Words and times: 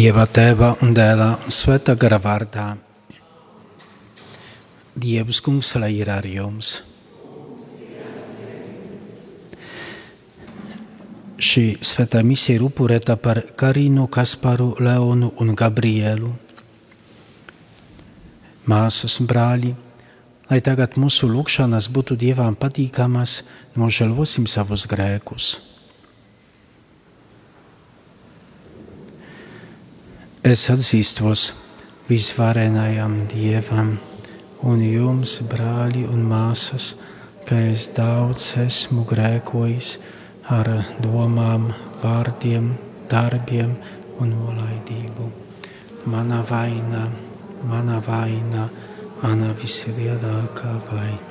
Dieva 0.00 0.22
tēva 0.24 0.70
un 0.80 0.94
dēla 0.96 1.26
un 1.44 1.52
svētā 1.52 1.92
gara 2.00 2.16
vārdā. 2.22 2.70
Dievs 4.96 5.42
kungs, 5.44 5.74
lai 5.76 5.90
ir 5.98 6.08
ar 6.14 6.24
jums. 6.24 6.89
Šī 11.50 11.80
svētā 11.82 12.20
misija 12.22 12.60
ir 12.60 12.62
upurēta 12.62 13.16
par 13.18 13.40
Karinu, 13.58 14.04
Kasparu, 14.06 14.76
Leonu 14.78 15.32
un 15.42 15.48
Gabrielu. 15.58 16.28
Māsas 18.70 19.16
un 19.18 19.26
brāļi, 19.26 19.72
lai 20.46 20.58
tagad 20.62 20.94
mūsu 20.94 21.26
lūgšanas 21.32 21.88
būtu 21.90 22.14
Dievam 22.20 22.54
patīkamas, 22.54 23.40
nožēlosim 23.74 24.46
savus 24.46 24.84
grēkus. 24.92 25.48
Es 30.46 30.68
atzīstos 30.70 31.48
visvarenajam 32.06 33.24
Dievam 33.34 33.96
un 34.70 34.86
jums, 34.86 35.40
brāļi 35.50 36.06
un 36.14 36.22
māsas, 36.30 36.92
ka 37.50 37.58
es 37.74 37.90
daudz 37.98 38.52
esmu 38.68 39.02
grēkojis 39.10 39.96
ar 40.50 40.68
domām, 41.02 41.68
vārdiem, 42.02 42.72
darbiem 43.10 43.76
un 44.18 44.32
nolaidību. 44.34 45.28
Mana 46.10 46.40
vaina, 46.48 47.04
mana 47.70 48.00
vaina, 48.02 48.68
mana 49.22 49.50
vislielākā 49.60 50.72
vaina. 50.90 51.28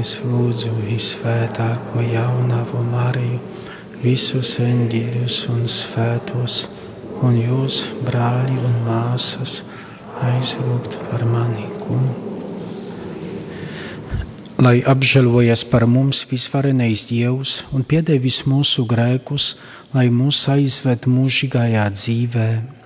Es 0.00 0.16
lūdzu 0.24 0.72
visvētāko 0.86 2.02
jaunavu 2.06 2.82
Mariju, 2.90 3.40
visus 4.02 4.56
eņģeļus 4.62 5.38
un 5.54 5.66
svētos 5.70 6.62
un 7.26 7.36
jūs, 7.38 7.84
brāļi 8.06 8.56
un 8.64 8.80
māsas, 8.88 9.60
aizlūgt 10.30 10.98
par 11.10 11.26
mani, 11.28 11.68
kungu. 11.84 12.29
Lai 14.60 14.82
apžēlojas 14.84 15.62
par 15.70 15.86
mums 15.88 16.18
visvarenais 16.28 17.06
Dievs 17.08 17.62
un 17.72 17.80
piedevis 17.80 18.42
mūsu 18.44 18.84
grēkus, 18.84 19.54
lai 19.96 20.10
mūs 20.12 20.42
aizved 20.52 21.08
mūžīgajā 21.08 21.86
dzīvēm 21.96 22.79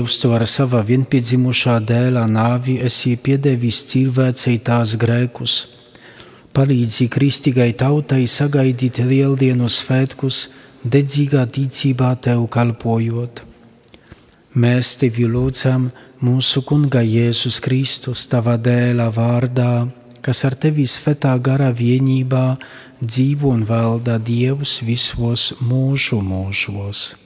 Dievs 0.00 0.16
to 0.16 0.30
ar 0.32 0.46
sava 0.48 0.78
vienpiedzimušā 0.80 1.74
dēla 1.84 2.22
nāvi 2.24 2.78
esi 2.86 3.10
piedevis 3.20 3.82
cilvēcei 3.90 4.54
tās 4.64 4.94
grēkus. 5.02 5.56
Palīdzi 6.56 7.08
kristīgai 7.12 7.74
tautai 7.82 8.22
sagaidīt 8.24 9.02
lieldienu 9.04 9.68
svētkus, 9.68 10.38
dedzīgā 10.94 11.44
ticībā 11.52 12.14
tev 12.24 12.46
kalpojot. 12.56 13.44
Mēs 14.56 14.96
tevi 15.04 15.28
lūdzam 15.28 15.90
mūsu 16.24 16.64
Kunga 16.64 17.04
Jēzus 17.04 17.60
Kristus, 17.60 18.24
tava 18.24 18.56
dēla 18.56 19.12
vārdā, 19.12 19.72
kas 20.24 20.46
ar 20.48 20.56
tevi 20.56 20.88
svētā 20.88 21.36
gara 21.44 21.74
vienībā 21.76 22.46
dzīvo 23.04 23.52
un 23.52 23.68
valda 23.68 24.16
Dievs 24.16 24.80
visos 24.80 25.50
mūžu 25.60 26.24
mūžos. 26.24 27.19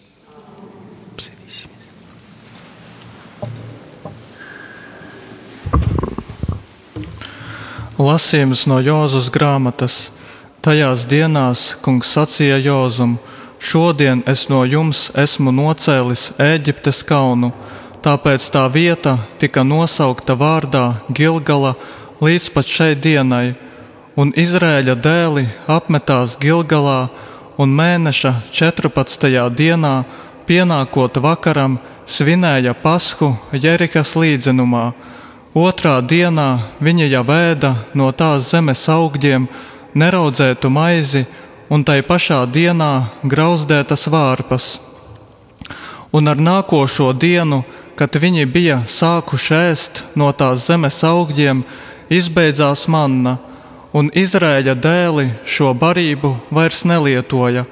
Lasījums 7.95 8.65
no 8.67 8.81
Jūzas 8.83 9.29
grāmatas. 9.31 10.11
Tajās 10.67 11.05
dienās 11.07 11.77
kungs 11.79 12.09
sacīja 12.11 12.57
Jūzum: 12.59 13.21
Šodien 13.63 14.25
es 14.27 14.49
no 14.51 14.65
jums 14.67 15.13
esmu 15.15 15.53
nocēlis 15.55 16.33
Eģiptes 16.43 17.05
kaunu, 17.07 17.53
tāpēc 18.03 18.49
tā 18.51 18.65
vieta 18.67 19.15
tika 19.39 19.63
nosaukta 19.63 20.35
vārdā 20.35 20.97
Gilgala 21.15 21.77
līdz 22.19 22.51
pat 22.51 22.67
šai 22.67 22.97
dienai 22.99 23.55
un 24.19 24.35
Izrēļa 24.35 24.99
dēli 24.99 25.47
apmetās 25.71 26.35
Gilgalā, 26.43 27.09
un 27.63 27.71
mēneša 27.79 28.41
14. 28.51 29.31
dienā, 29.55 29.95
pienākot 30.51 31.23
vakaram, 31.23 31.79
svinēja 32.07 32.75
Pasku 32.75 33.37
Jerikas 33.53 34.17
līdzenumā. 34.19 35.14
Otrā 35.55 36.01
dienā 36.03 36.75
viņa 36.83 37.07
jau 37.13 37.23
vēda 37.29 37.69
no 37.95 38.09
tās 38.11 38.49
zemes 38.51 38.81
augļiem 38.91 39.47
neraudzētu 39.95 40.67
maizi, 40.67 41.23
un 41.71 41.85
tai 41.87 42.01
pašā 42.03 42.41
dienā 42.51 43.23
grauzdētas 43.23 44.09
vārpas. 44.11 44.67
Un 46.11 46.27
ar 46.27 46.43
nākošo 46.43 47.13
dienu, 47.15 47.63
kad 47.95 48.19
viņi 48.19 48.49
bija 48.51 48.81
sākuši 48.83 49.55
ēst 49.71 50.03
no 50.19 50.33
tās 50.35 50.67
zemes 50.67 50.99
augļiem, 51.07 51.63
izbeidzās 52.11 52.89
manna 52.91 53.39
un 53.95 54.11
Izrēļa 54.11 54.75
dēli 54.75 55.31
šo 55.47 55.71
barību 55.79 56.35
vairs 56.51 56.83
nelietoja, 56.83 57.63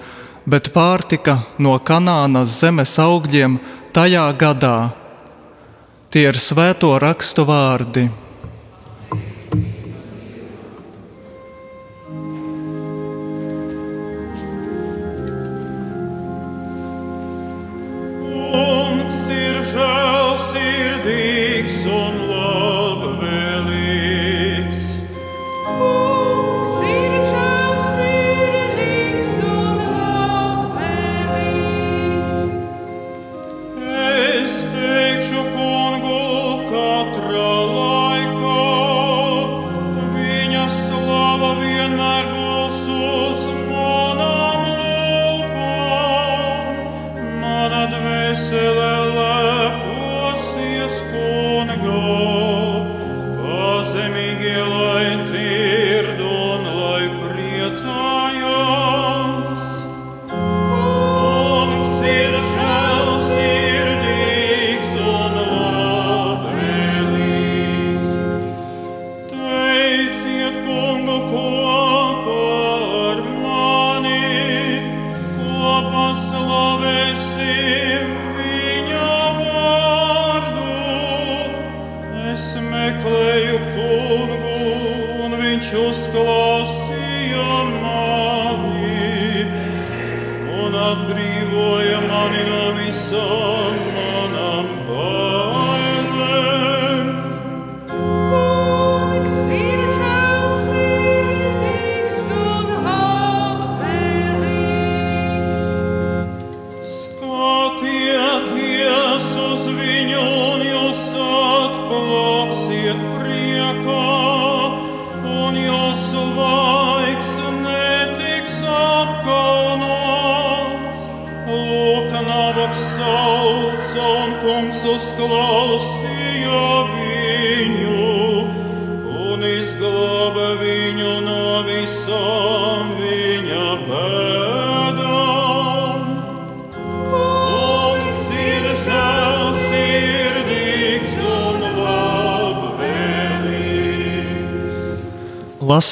bet 0.46 0.70
pārtika 0.70 1.40
no 1.58 1.74
Kanānas 1.82 2.60
zemes 2.62 2.94
augļiem 3.02 3.58
tajā 3.90 4.30
gadā. 4.38 5.01
Tie 6.12 6.26
ir 6.28 6.36
svēto 6.36 6.90
rakstu 7.00 7.46
vārdi. 7.48 8.02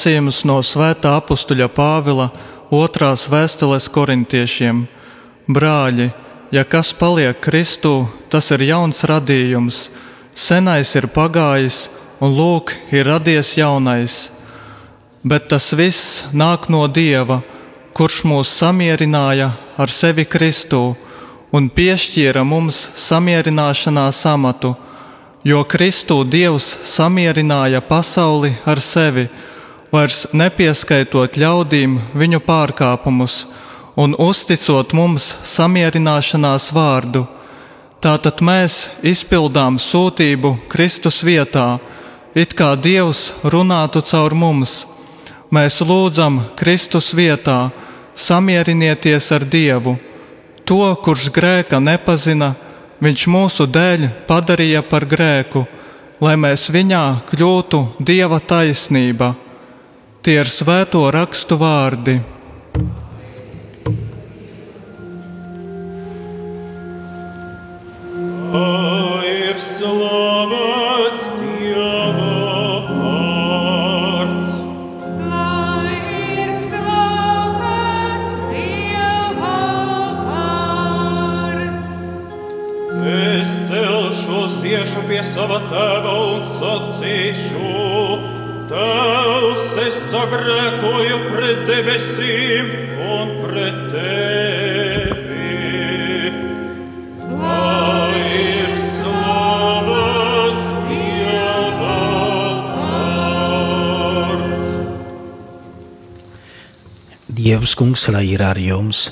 Lasījums 0.01 0.39
no 0.49 0.55
Svētā 0.65 1.11
apstuļa 1.13 1.67
Pāvila 1.69 2.23
otrās 2.73 3.27
vēstules 3.29 3.85
korintiešiem. 3.93 4.79
Brāļi, 5.45 6.07
ja 6.49 6.63
kas 6.65 6.89
paliek 6.97 7.37
Kristū, 7.37 8.07
tas 8.25 8.49
ir 8.49 8.63
jauns 8.65 9.03
radījums, 9.05 9.91
senais 10.33 10.95
ir 10.97 11.05
pagājis, 11.05 11.91
un 12.17 12.33
lūk, 12.33 12.73
ir 12.89 13.05
radies 13.11 13.51
jaunais. 13.59 14.31
Bet 15.21 15.51
tas 15.53 15.69
viss 15.77 16.23
nāk 16.33 16.65
no 16.65 16.87
Dieva, 16.89 17.43
kurš 17.93 18.23
mūs 18.25 18.55
samierināja 18.57 19.51
ar 19.77 19.93
sevi 19.93 20.25
Kristū 20.25 20.95
un 21.53 21.69
piešķīra 21.69 22.41
mums 22.41 22.87
samierināšanās 23.05 24.25
amatu, 24.33 24.73
jo 25.45 25.61
Kristū 25.61 26.23
Dievs 26.25 26.73
samierināja 26.89 27.85
pasauli 27.85 28.55
ar 28.65 28.81
sevi, 28.81 29.29
vairs 29.91 30.25
nepieskaitot 30.33 31.37
ļaudīm 31.37 31.97
viņu 32.17 32.39
pārkāpumus 32.45 33.45
un 33.99 34.15
uzticot 34.17 34.95
mums 34.97 35.35
samierināšanās 35.43 36.71
vārdu. 36.75 37.25
Tātad 38.01 38.41
mēs 38.41 38.87
izpildām 39.05 39.77
sūtību 39.77 40.55
Kristus 40.71 41.21
vietā, 41.23 41.77
it 42.33 42.55
kā 42.57 42.73
Dievs 42.75 43.33
runātu 43.43 44.01
caur 44.01 44.33
mums. 44.33 44.87
Mēs 45.51 45.81
lūdzam 45.83 46.39
Kristus 46.57 47.11
vietā, 47.13 47.69
samierinieties 48.15 49.31
ar 49.35 49.45
Dievu. 49.45 49.97
To, 50.65 50.95
kurš 51.03 51.29
grēka 51.35 51.79
nepazina, 51.83 52.55
Viņš 53.01 53.21
mūsu 53.33 53.65
dēļ 53.65 54.03
padarīja 54.29 54.83
par 54.85 55.07
grēku, 55.09 55.63
lai 56.21 56.35
mēs 56.37 56.67
viņā 56.69 57.05
kļūtu 57.31 57.79
Dieva 57.97 58.37
taisnība. 58.37 59.31
Tie 60.21 60.35
ir 60.37 60.45
svēto 60.45 60.99
rakstu 61.09 61.55
vārdi. 61.57 62.13
Ir 69.31 69.57
slavēts 69.57 71.23
Dieva 71.39 72.27
vārds. 72.85 74.51
Lai 75.25 75.97
ir 76.37 76.53
slavēts 76.67 78.35
Dieva 78.51 79.57
vārds. 80.21 81.91
Es 83.17 83.51
celšos, 83.71 84.61
iešu 84.69 85.01
pie 85.09 85.25
sava 85.25 85.59
tēva 85.73 86.13
un 86.29 86.45
sacīšu. 86.53 87.50
Teus 88.71 89.73
es 89.83 89.97
sagratoio 90.07 91.17
pred 91.27 91.65
debesim, 91.67 92.69
on 93.03 93.33
pred 93.43 93.79
te. 93.91 94.13
Vair 97.35 98.71
slavat 98.79 100.63
Dievs 107.27 107.75
kungs, 107.75 108.07
lai 108.07 108.29
ir 108.31 108.47
ar 108.47 108.55
jums. 108.55 109.09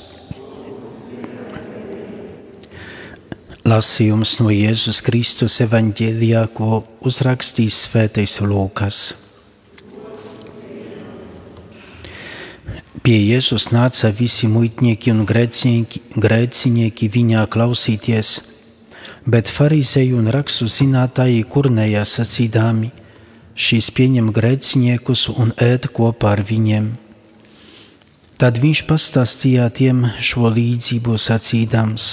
Lasījums 3.68 4.38
no 4.40 4.48
Jēzus 4.48 5.04
Kristus 5.04 5.60
evaņģēlijā, 5.68 6.48
ko 6.56 6.86
uzrakstīs 7.04 7.84
svētais 7.90 8.40
Lūkas. 8.40 9.29
Pie 13.10 13.24
Jēzus 13.26 13.72
nāca 13.74 14.12
visi 14.14 14.46
muitnieki 14.46 15.10
un 15.10 15.24
grēcinieki, 15.26 17.06
viņā 17.10 17.40
klausīties, 17.50 18.28
bet 19.26 19.48
farizēji 19.50 20.12
un 20.14 20.28
rakstu 20.30 20.68
zinātāji 20.70 21.40
kurnēja 21.50 22.04
sacīdami: 22.06 22.92
Šis 23.58 23.88
pieņem 23.96 24.28
grēciniekus 24.36 25.24
un 25.32 25.50
ēd 25.58 25.88
kopā 25.96 26.36
ar 26.36 26.44
viņiem. 26.52 26.86
Tad 28.38 28.62
viņš 28.62 28.84
pastāstīja 28.92 29.66
tiem 29.74 30.04
šo 30.28 30.46
līdzību 30.60 31.18
sacīdams. 31.18 32.06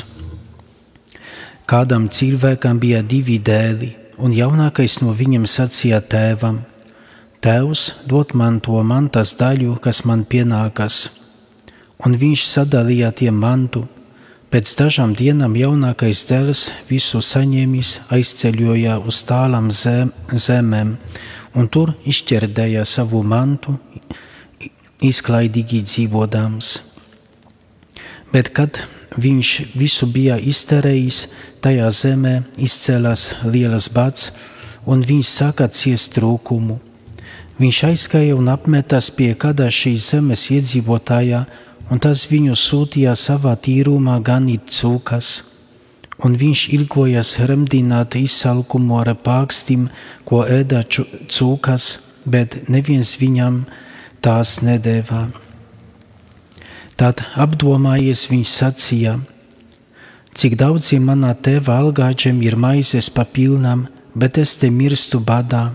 Kādam 1.70 2.10
cilvēkam 2.10 2.82
bija 2.82 3.04
divi 3.06 3.38
dēli, 3.38 3.92
un 4.18 4.34
jaunākais 4.34 4.98
no 5.06 5.14
viņiem 5.14 5.46
sacīja 5.46 6.02
tēvam: 6.02 6.64
Tēvs, 7.38 7.82
dod 8.10 8.32
man 8.34 8.56
to 8.66 8.80
mantas 8.82 9.36
daļu, 9.38 9.76
kas 9.78 10.02
man 10.10 10.24
pienākas. 10.26 10.96
Un 12.02 12.16
viņš 12.18 12.46
sadalīja 12.50 13.12
tiem 13.20 13.38
mantu. 13.38 13.84
Pēc 14.50 14.72
dažām 14.80 15.14
dienām 15.14 15.54
jaunākais 15.60 16.24
dēls 16.30 16.64
visu 16.90 17.22
saņēmis, 17.22 17.92
aizceļoja 18.16 18.96
uz 19.06 19.20
tālām 19.30 19.70
zem, 19.70 20.10
zemēm, 20.34 20.96
un 21.54 21.70
tur 21.70 21.94
izšķērdēja 22.10 22.86
savu 22.90 23.22
mantu, 23.22 23.78
izklaidīgi 25.06 25.84
dzīvodams. 25.86 26.72
Bet, 28.34 28.50
kad 28.50 28.82
viņš 29.14 29.54
visu 29.78 30.10
bija 30.10 30.40
izterējis, 30.42 31.22
tajā 31.62 31.94
zemē 31.94 32.36
izcēlās 32.58 33.30
lielas 33.46 33.92
bats, 33.94 34.32
un 34.90 35.06
viņš 35.06 35.34
sāka 35.38 35.70
ciest 35.70 36.16
trūkumu. 36.18 36.82
Viņš 37.58 37.78
aizgāja 37.88 38.36
un 38.38 38.52
apmetās 38.54 39.08
pie 39.10 39.32
kāda 39.34 39.72
šīs 39.74 40.12
zemes 40.12 40.44
iedzīvotājā, 40.54 41.40
un 41.90 42.02
tas 42.04 42.28
viņu 42.30 42.54
sūtīja 42.54 43.16
savā 43.18 43.56
tīrumā 43.58 44.20
ganīt 44.22 44.70
cūkas. 44.76 45.32
Un 46.22 46.38
viņš 46.38 46.68
ilgojas 46.78 47.36
remdināt 47.50 48.18
izsalkumu 48.18 49.00
ar 49.02 49.10
pākstim, 49.26 49.88
ko 50.26 50.44
ēda 50.46 50.84
cūkas, 50.86 51.90
bet 52.26 52.70
neviens 52.70 53.16
viņam 53.18 53.64
tās 54.22 54.60
nedēvā. 54.62 55.26
Tad 56.98 57.22
apdomājies 57.38 58.28
viņš 58.30 58.54
sacīja, 58.54 59.20
cik 60.38 60.58
daudziem 60.62 61.10
manā 61.10 61.34
tēva 61.34 61.82
algāģiem 61.82 62.42
ir 62.46 62.58
maizes 62.58 63.10
papilnām, 63.14 63.88
bet 64.14 64.38
es 64.42 64.58
te 64.62 64.70
mirstu 64.74 65.22
badā. 65.22 65.72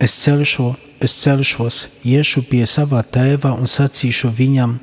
Es 0.00 0.16
celšu, 0.24 0.74
es 1.00 1.16
celšos, 1.22 1.86
iešu 2.04 2.44
pie 2.50 2.64
sava 2.66 3.02
tēva 3.02 3.52
un 3.56 3.66
sacīšu 3.70 4.30
viņam: 4.36 4.78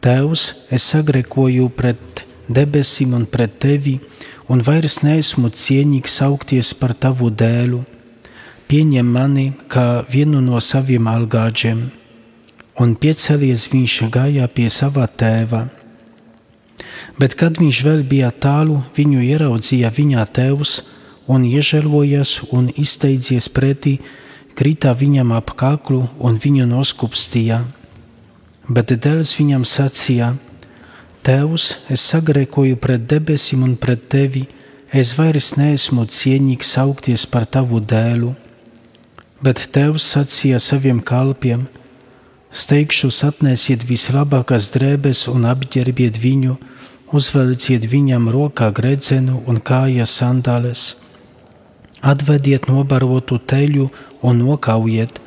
Tēvs, 0.00 0.42
es 0.70 0.88
sagrēkoju 0.92 1.68
pret 1.74 2.24
debesīm 2.48 3.14
un 3.18 3.26
pret 3.26 3.58
tevi, 3.58 3.98
un 4.48 4.62
vairs 4.62 5.02
neesmu 5.02 5.50
cienīgs 5.50 6.20
augties 6.22 6.74
par 6.74 6.94
tavu 6.94 7.30
dēlu. 7.30 7.84
Pieņem 8.68 9.14
mani 9.14 9.52
kā 9.68 10.04
vienu 10.10 10.42
no 10.44 10.60
saviem 10.60 11.08
algāģiem 11.08 11.88
un 12.78 12.94
piecelies 12.94 13.66
viņš 13.72 13.96
gāja 14.14 14.46
pie 14.54 14.68
sava 14.70 15.06
tēva. 15.06 15.66
Bet, 17.18 17.34
kad 17.34 17.58
viņš 17.58 17.80
vēl 17.82 18.04
bija 18.06 18.30
tālu, 18.30 18.78
viņu 18.94 19.24
ieraudzīja 19.26 19.90
viņa 19.94 20.26
tēvs 20.36 20.74
un 21.28 21.44
iežēlojas 21.48 22.52
un 22.54 22.70
izteidzies 22.78 23.50
pretī, 23.50 23.98
krita 24.58 24.90
viņam 24.90 25.30
ap 25.36 25.52
kaklu 25.54 26.00
un 26.18 26.38
viņu 26.42 26.66
noskupstīja. 26.66 27.60
Bet 28.66 28.90
dēls 28.90 29.36
viņam 29.38 29.62
sacīja: 29.64 30.32
Tēvs, 31.22 31.66
es 31.94 32.02
sagrēkoju 32.10 32.78
pret 32.82 33.06
debesīm 33.06 33.62
un 33.62 33.76
pret 33.78 34.08
tevi, 34.10 34.48
es 34.90 35.14
vairs 35.18 35.52
neesmu 35.60 36.08
cienīgs 36.10 36.74
saukties 36.74 37.26
par 37.30 37.46
tavu 37.46 37.78
dēlu. 37.78 38.34
Bet 39.44 39.68
Tēvs 39.74 40.10
sacīja 40.16 40.58
saviem 40.58 40.98
kalpiem: 41.06 41.68
Steigšus 42.50 43.22
atnesiet 43.28 43.86
vislabākās 43.86 44.72
drēbes 44.74 45.26
un 45.30 45.46
apģērbiet 45.46 46.18
viņu, 46.18 46.58
uzvelciet 47.14 47.86
viņam 47.92 48.26
rokā 48.34 48.72
gredzenu 48.74 49.44
un 49.46 49.62
kājas 49.62 50.18
sandāles. 50.18 50.88
Atvediet 52.00 52.68
nobarotu 52.70 53.38
teļu 53.38 53.88
un 54.22 54.38
nokaujiet, 54.38 55.18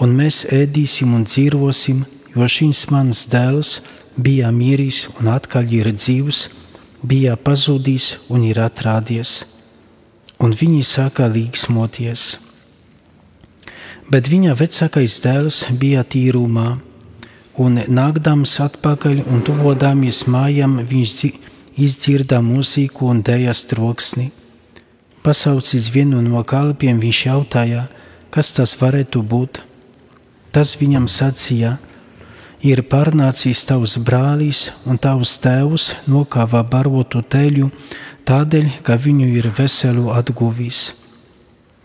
un 0.00 0.12
mēs 0.18 0.44
ēdīsim 0.52 1.14
un 1.16 1.24
dzīvosim, 1.24 2.04
jo 2.36 2.48
šis 2.48 2.84
mans 2.92 3.24
dēls 3.32 3.78
bija 4.16 4.50
miris 4.52 5.06
un 5.18 5.30
atkal 5.32 5.70
ir 5.72 5.88
dzīvs, 5.94 6.48
bija 7.02 7.36
pazudis 7.36 8.18
un 8.28 8.44
ir 8.44 8.60
atrādies. 8.60 9.44
Un 10.38 10.52
viņi 10.54 10.84
sāka 10.86 11.26
līgsmoties. 11.32 12.36
Bet 14.08 14.28
viņa 14.30 14.54
vecākais 14.56 15.18
dēls 15.24 15.64
bija 15.80 16.04
tīrumā, 16.04 16.78
un 17.58 17.80
nākdams 17.88 18.54
atpakaļ 18.62 19.24
un 19.26 19.42
tuvodāmies 19.44 20.26
mājām, 20.30 20.78
viņš 20.86 21.14
dzi- 21.18 21.38
izdzirda 21.76 22.38
mūziku 22.44 23.10
un 23.10 23.22
dējas 23.22 23.64
troksni. 23.70 24.30
Pasaucis 25.22 25.90
vienu 25.90 26.22
no 26.22 26.44
kalpiem, 26.46 27.00
viņš 27.02 27.20
jautāja, 27.26 27.88
kas 28.30 28.52
tas 28.54 28.76
varētu 28.78 29.22
būt. 29.22 29.60
Tas 30.54 30.76
viņam 30.80 31.08
sacīja, 31.10 31.76
ir 32.62 32.82
pārnācis 32.90 33.64
tavs 33.68 33.98
brālis 34.02 34.68
un 34.86 34.98
tavs 34.98 35.36
tēvs 35.42 35.90
nokāva 36.08 36.62
barotu 36.62 37.22
teļu, 37.22 37.68
tādēļ, 38.28 38.70
ka 38.82 38.96
viņu 38.96 39.28
ir 39.40 39.50
veselu 39.58 40.08
atguvis. 40.14 40.94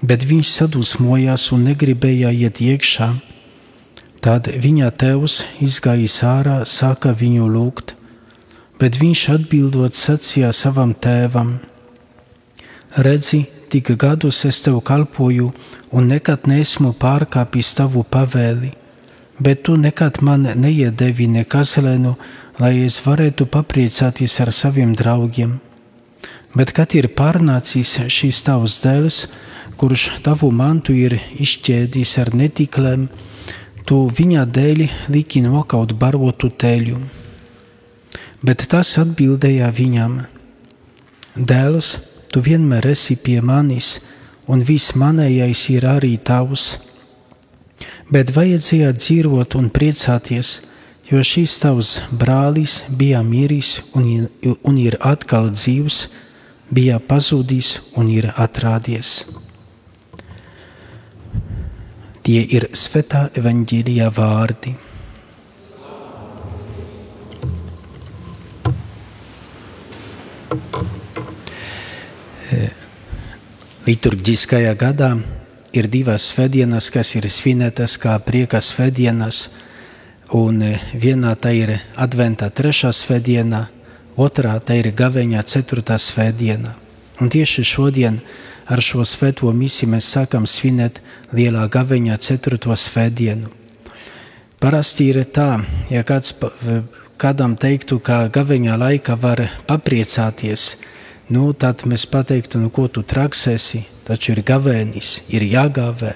Bet 0.03 0.25
viņš 0.27 0.49
sadusmojās 0.57 1.51
un 1.55 1.67
negribēja 1.69 2.33
iet 2.35 2.59
iekšā. 2.61 3.13
Tad 4.23 4.47
viņa 4.47 4.89
tēvs 4.99 5.41
izgājis 5.63 6.21
ārā, 6.27 6.61
sāka 6.67 7.11
viņu 7.11 7.47
lūgt, 7.51 7.95
bet 8.79 8.99
viņš 8.99 9.23
atbildot 9.35 9.95
sacīja 9.95 10.51
savam 10.55 10.93
tēvam: 10.95 11.57
Redzi, 12.97 13.45
tik 13.69 13.95
gadus 13.97 14.43
es 14.45 14.61
tev 14.61 14.79
kalpoju 14.85 15.49
un 15.91 16.07
nekad 16.07 16.47
neesmu 16.47 16.93
pārkāpis 16.99 17.73
tavu 17.77 18.05
pavēli 18.05 18.73
bet 19.39 19.63
tu 19.63 19.77
nekad 19.77 20.21
man 20.21 20.47
neiedevi 20.55 21.27
nekazlenu, 21.27 22.15
lai 22.59 22.85
es 22.85 22.99
varētu 23.05 23.47
papriecāties 23.49 24.39
ar 24.43 24.51
saviem 24.53 24.93
draugiem. 24.95 25.57
Bet 26.53 26.71
kad 26.71 26.93
ir 26.93 27.09
pārnācis 27.17 27.95
šīs 28.13 28.43
tavs 28.45 28.77
dēls, 28.83 29.17
kurš 29.77 30.21
tavu 30.25 30.51
mantu 30.53 30.93
ir 30.93 31.17
izšķēdis 31.41 32.13
ar 32.21 32.33
netiklēm, 32.37 33.07
tu 33.89 34.05
viņa 34.19 34.45
dēļ 34.45 34.85
liki 35.09 35.41
nokaut 35.41 35.95
barotu 35.97 36.51
teļu. 36.53 37.01
Bet 38.43 38.67
tas 38.69 38.93
atbildēja 39.01 39.71
viņam: 39.73 40.19
Dēls, 41.33 41.97
tu 42.33 42.41
vienmēr 42.41 42.89
esi 42.89 43.19
pie 43.21 43.37
manis, 43.45 43.99
un 44.49 44.65
viss 44.65 44.97
manējais 44.97 45.69
ir 45.77 45.85
arī 45.85 46.17
tavs 46.17 46.71
bet 48.13 48.33
vajadzēja 48.35 48.91
dzīvot 48.97 49.55
un 49.59 49.69
priecāties, 49.73 50.53
jo 51.09 51.21
šīs 51.23 51.55
tavs 51.63 51.93
brālis 52.11 52.81
bija 52.99 53.23
miris 53.25 53.79
un, 53.97 54.27
un 54.63 54.77
ir 54.77 54.97
atkal 54.99 55.49
dzīvs, 55.53 56.03
bija 56.73 56.99
pazudis 56.99 57.77
un 57.97 58.09
ir 58.13 58.31
atrādies. 58.35 59.15
Tie 62.23 62.39
ir 62.55 62.69
svētā 62.71 63.27
evaņģīlijā 63.35 64.07
vārdi. 64.15 64.77
Liturģiskajā 73.83 74.73
gadā 74.79 75.09
ir 75.75 75.89
divas 75.91 76.29
svētdienas, 76.31 76.87
kas 76.93 77.15
ir 77.17 77.27
svinētas 77.27 77.97
kā 77.99 78.13
prieka 78.23 78.61
svētdienas, 78.61 79.49
un 80.33 80.61
vienā 80.93 81.33
tā 81.35 81.51
ir 81.57 81.73
adventa 81.99 82.49
trešā 82.49 82.93
svētdiena, 82.95 83.67
otrā 84.17 84.55
tā 84.63 84.77
ir 84.79 84.91
gaveņa 84.95 85.43
ceturtā 85.43 85.97
svētdiena. 85.99 86.75
Un 87.21 87.29
tieši 87.29 87.63
šodien 87.63 88.21
ar 88.65 88.81
šo 88.81 89.03
svēto 89.05 89.51
misiju 89.53 89.91
mēs 89.93 90.07
sākam 90.15 90.47
svinēt 90.49 91.01
lielā 91.33 91.67
gaveņa 91.67 92.17
ceturto 92.17 92.75
svētdienu. 92.77 93.51
Parasti 94.63 95.09
ir 95.11 95.25
tā, 95.35 95.59
ja 95.91 96.05
kāds 96.07 96.33
kādam 97.19 97.57
teiktu, 97.59 97.99
ka 97.99 98.29
gaveņa 98.31 98.77
laika 98.79 99.17
var 99.19 99.43
papriecāties, 99.67 100.77
nu, 101.33 101.49
tad 101.57 101.83
mēs 101.89 102.05
pateiktu, 102.09 102.61
nu, 102.61 102.69
ko 102.73 102.87
tu 102.91 103.03
traksēsi, 103.05 103.83
taču 104.07 104.33
ir 104.35 104.43
gavēnis, 104.45 105.23
ir 105.33 105.45
jāgāvē, 105.47 106.13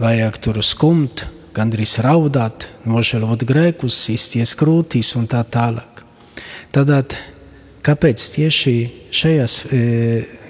vajag 0.00 0.38
tur 0.42 0.60
skumt, 0.64 1.26
gandrīz 1.56 1.96
raudāt, 2.04 2.66
nožēlot 2.88 3.46
grēkus, 3.48 3.96
izties 4.12 4.54
krūtīs 4.58 5.14
un 5.16 5.28
tā 5.30 5.40
tālāk. 5.44 6.02
Tad, 6.74 7.16
kāpēc 7.86 8.26
tieši 8.34 8.74
šajā 9.14 9.46
e, 9.46 9.80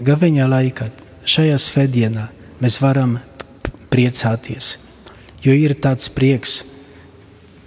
gaveņa 0.06 0.48
laikā, 0.50 0.88
šajā 1.26 1.58
svētdienā 1.62 2.26
mēs 2.62 2.80
varam 2.82 3.18
priecāties? 3.92 4.72
Jo 5.44 5.54
ir 5.54 5.76
tāds 5.78 6.08
prieks, 6.10 6.62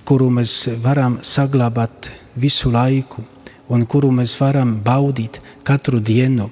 kuru 0.03 0.27
mēs 0.33 0.65
varam 0.83 1.19
saglabāt 1.23 2.09
visu 2.35 2.71
laiku 2.73 3.23
un 3.69 3.85
kuru 3.85 4.11
mēs 4.11 4.35
varam 4.39 4.77
baudīt 4.83 5.39
katru 5.63 5.99
dienu, 5.99 6.49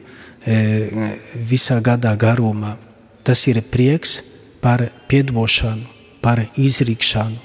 visā 1.50 1.80
gadā 1.84 2.14
garumā. 2.16 2.78
Tas 3.24 3.42
ir 3.52 3.60
prieks 3.68 4.22
par 4.64 4.86
piedošanu, 5.10 5.84
par 6.22 6.46
izrikšanu. 6.56 7.42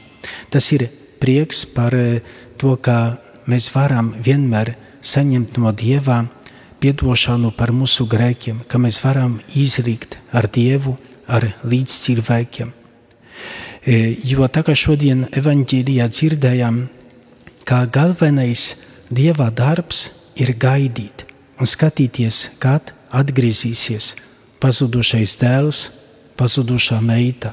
Tas 0.51 0.69
ir 0.73 0.87
prieks 1.19 1.65
par 1.67 1.97
to, 2.57 2.77
ka 2.77 3.17
mēs 3.51 3.73
varam 3.75 4.13
vienmēr 4.23 4.77
saņemt 5.03 5.59
no 5.59 5.73
Dieva 5.75 6.23
piedošanu 6.83 7.51
par 7.57 7.73
mūsu 7.75 8.07
grēkiem, 8.11 8.63
ka 8.71 8.79
mēs 8.79 9.01
varam 9.03 9.41
izrikt 9.59 10.19
ar 10.31 10.47
Dievu, 10.51 10.95
ar 11.27 11.49
līdzcilvēkiem. 11.67 12.73
Jo 14.31 14.47
tā 14.47 14.63
kā 14.63 14.75
šodien 14.79 15.27
evaņģīlijā 15.35 16.07
dzirdējām, 16.07 16.83
ka 17.67 17.83
galvenais 17.91 18.77
Dieva 19.13 19.51
darbs 19.53 20.07
ir 20.41 20.55
gaidīt 20.57 21.27
un 21.61 21.69
skatīties, 21.69 22.57
kad 22.63 22.95
atgriezīsies 23.13 24.15
pazudušais 24.63 25.35
dēls, 25.37 25.81
pazudušā 26.41 26.97
meita. 27.05 27.53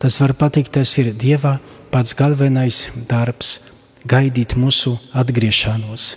Tas 0.00 0.16
var 0.22 0.32
patikt, 0.40 0.72
tas 0.78 0.94
ir 0.96 1.12
Dieva 1.12 1.58
pats 1.92 2.16
galvenais 2.16 2.86
darbs- 3.10 3.58
gaidīt 4.12 4.56
mūsu 4.56 4.96
atgriešanos. 5.12 6.16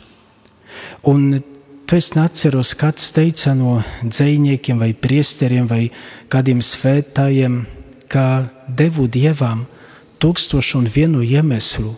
Un 1.03 1.43
to 1.85 1.95
es 1.97 2.13
neatceros, 2.15 2.73
kāds 2.73 3.11
teica 3.11 3.53
no 3.55 3.83
dzējniekiem 4.03 4.79
vai 4.79 4.93
priesteriem 4.93 5.67
vai 5.67 5.91
kādiem 6.29 6.63
svētājiem, 6.63 7.65
ka 8.07 8.49
devu 8.67 9.09
Dievam 9.09 9.67
tūkstošu 10.19 10.75
un 10.77 10.87
vienu 10.87 11.19
iemeslu, 11.19 11.95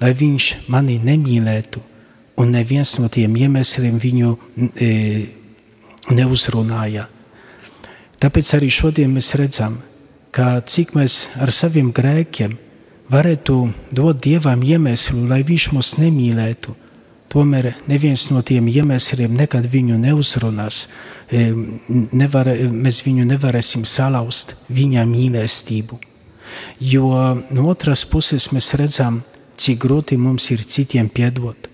lai 0.00 0.12
viņš 0.12 0.68
mani 0.68 0.98
nemīlētu 0.98 1.93
un 2.36 2.50
neviens 2.50 2.96
no 2.98 3.08
tiem 3.12 3.36
iemesliem 3.36 3.98
viņu 4.02 4.36
e, 4.80 4.90
neuzrunāja. 6.14 7.08
Tāpēc 8.22 8.54
arī 8.56 8.70
šodien 8.72 9.12
mēs 9.14 9.34
redzam, 9.38 9.78
ka 10.34 10.58
cik 10.60 10.94
mēs 10.98 11.28
ar 11.42 11.52
saviem 11.54 11.92
grēkiem 11.94 12.56
varētu 13.12 13.58
dot 13.94 14.22
Dievam 14.24 14.62
iemeslu, 14.64 15.26
lai 15.28 15.42
Viņš 15.46 15.68
mūs 15.74 15.94
nemīlētu. 16.00 16.74
Tomēr 17.34 17.72
neviens 17.90 18.28
no 18.30 18.42
tiem 18.46 18.68
iemesliem 18.70 19.34
nekad 19.34 19.66
viņu 19.70 19.98
neuzrunās. 19.98 20.86
E, 21.30 21.50
nevar, 22.14 22.50
mēs 22.70 23.02
viņu 23.06 23.26
nevarēsim 23.26 23.84
salauzt, 23.86 24.54
viņa 24.70 25.06
mīlestību. 25.10 25.98
Jo 26.80 27.10
no 27.50 27.68
otras 27.70 28.04
puses 28.06 28.50
mēs 28.54 28.74
redzam, 28.78 29.22
cik 29.58 29.82
grūti 29.82 30.18
mums 30.18 30.50
ir 30.54 30.62
citiem 30.62 31.08
piedot. 31.10 31.73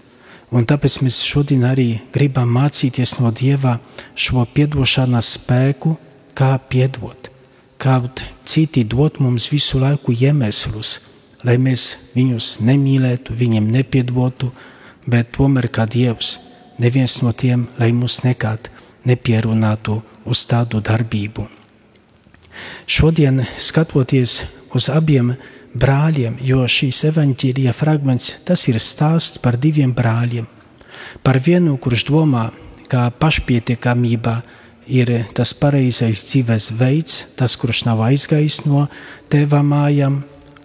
Un 0.50 0.66
tāpēc 0.66 0.96
mēs 1.04 1.20
šodien 1.22 1.62
arī 1.68 2.00
gribam 2.10 2.50
mācīties 2.56 3.18
no 3.20 3.30
Dieva 3.30 3.76
šo 4.18 4.42
piedošanas 4.54 5.36
spēku, 5.36 5.94
kā 6.34 6.56
piedot. 6.72 7.30
Kaut 7.80 8.24
citi 8.44 8.82
dod 8.84 9.20
mums 9.22 9.46
visu 9.52 9.78
laiku 9.78 10.12
iemeslus, 10.12 10.98
lai 11.46 11.54
mēs 11.56 12.12
viņus 12.16 12.58
nemīlētu, 12.66 13.36
viņiem 13.38 13.70
nepiedotu, 13.70 14.50
bet 15.06 15.30
tomēr 15.36 15.70
kā 15.72 15.86
Dievs, 15.86 16.34
neviens 16.82 17.20
no 17.22 17.32
tiem, 17.32 17.68
lai 17.78 17.92
mūs 17.94 18.20
nekad 18.26 18.72
nepierunātu 19.06 20.00
uz 20.26 20.44
tādu 20.50 20.82
darbību. 20.84 21.46
Šodien, 22.90 23.44
skatoties 23.58 24.42
uz 24.74 24.90
abiem 24.92 25.36
brāļiem, 25.74 26.38
jo 26.42 26.64
šīs 26.66 27.04
evaņģīlija 27.10 27.74
fragments, 27.76 28.32
tas 28.44 28.66
ir 28.68 28.80
stāsts 28.82 29.38
par 29.42 29.58
diviem 29.60 29.92
brāļiem. 29.94 30.48
Par 31.22 31.38
vienu, 31.42 31.76
kurš 31.78 32.06
domā, 32.08 32.50
ka 32.90 33.10
pašpietiekamība 33.10 34.40
ir 34.90 35.12
tas 35.36 35.52
pareizais 35.54 36.24
dzīves 36.26 36.72
veids, 36.80 37.22
tas, 37.38 37.54
kurš 37.56 37.84
nav 37.86 38.02
aizgājis 38.08 38.64
no 38.66 38.88
tēva 39.30 39.62
mājām, 39.62 40.20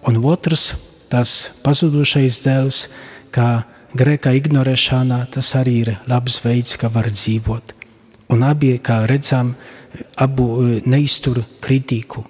un 0.09 0.19
otrs, 0.25 0.73
tas 1.09 1.35
pazudušais 1.63 2.41
dēls, 2.45 2.81
kā 3.33 3.65
grēka 3.95 4.33
ignorēšana, 4.35 5.25
tas 5.31 5.53
arī 5.59 5.79
ir 5.85 5.95
labs 6.09 6.41
veids, 6.43 6.75
kā 6.81 6.89
var 6.91 7.11
dzīvot. 7.11 7.75
Un 8.33 8.41
abi, 8.43 8.73
kā 8.81 9.03
redzam, 9.05 9.53
abu 10.17 10.47
neiztur 10.89 11.43
kritiku. 11.61 12.25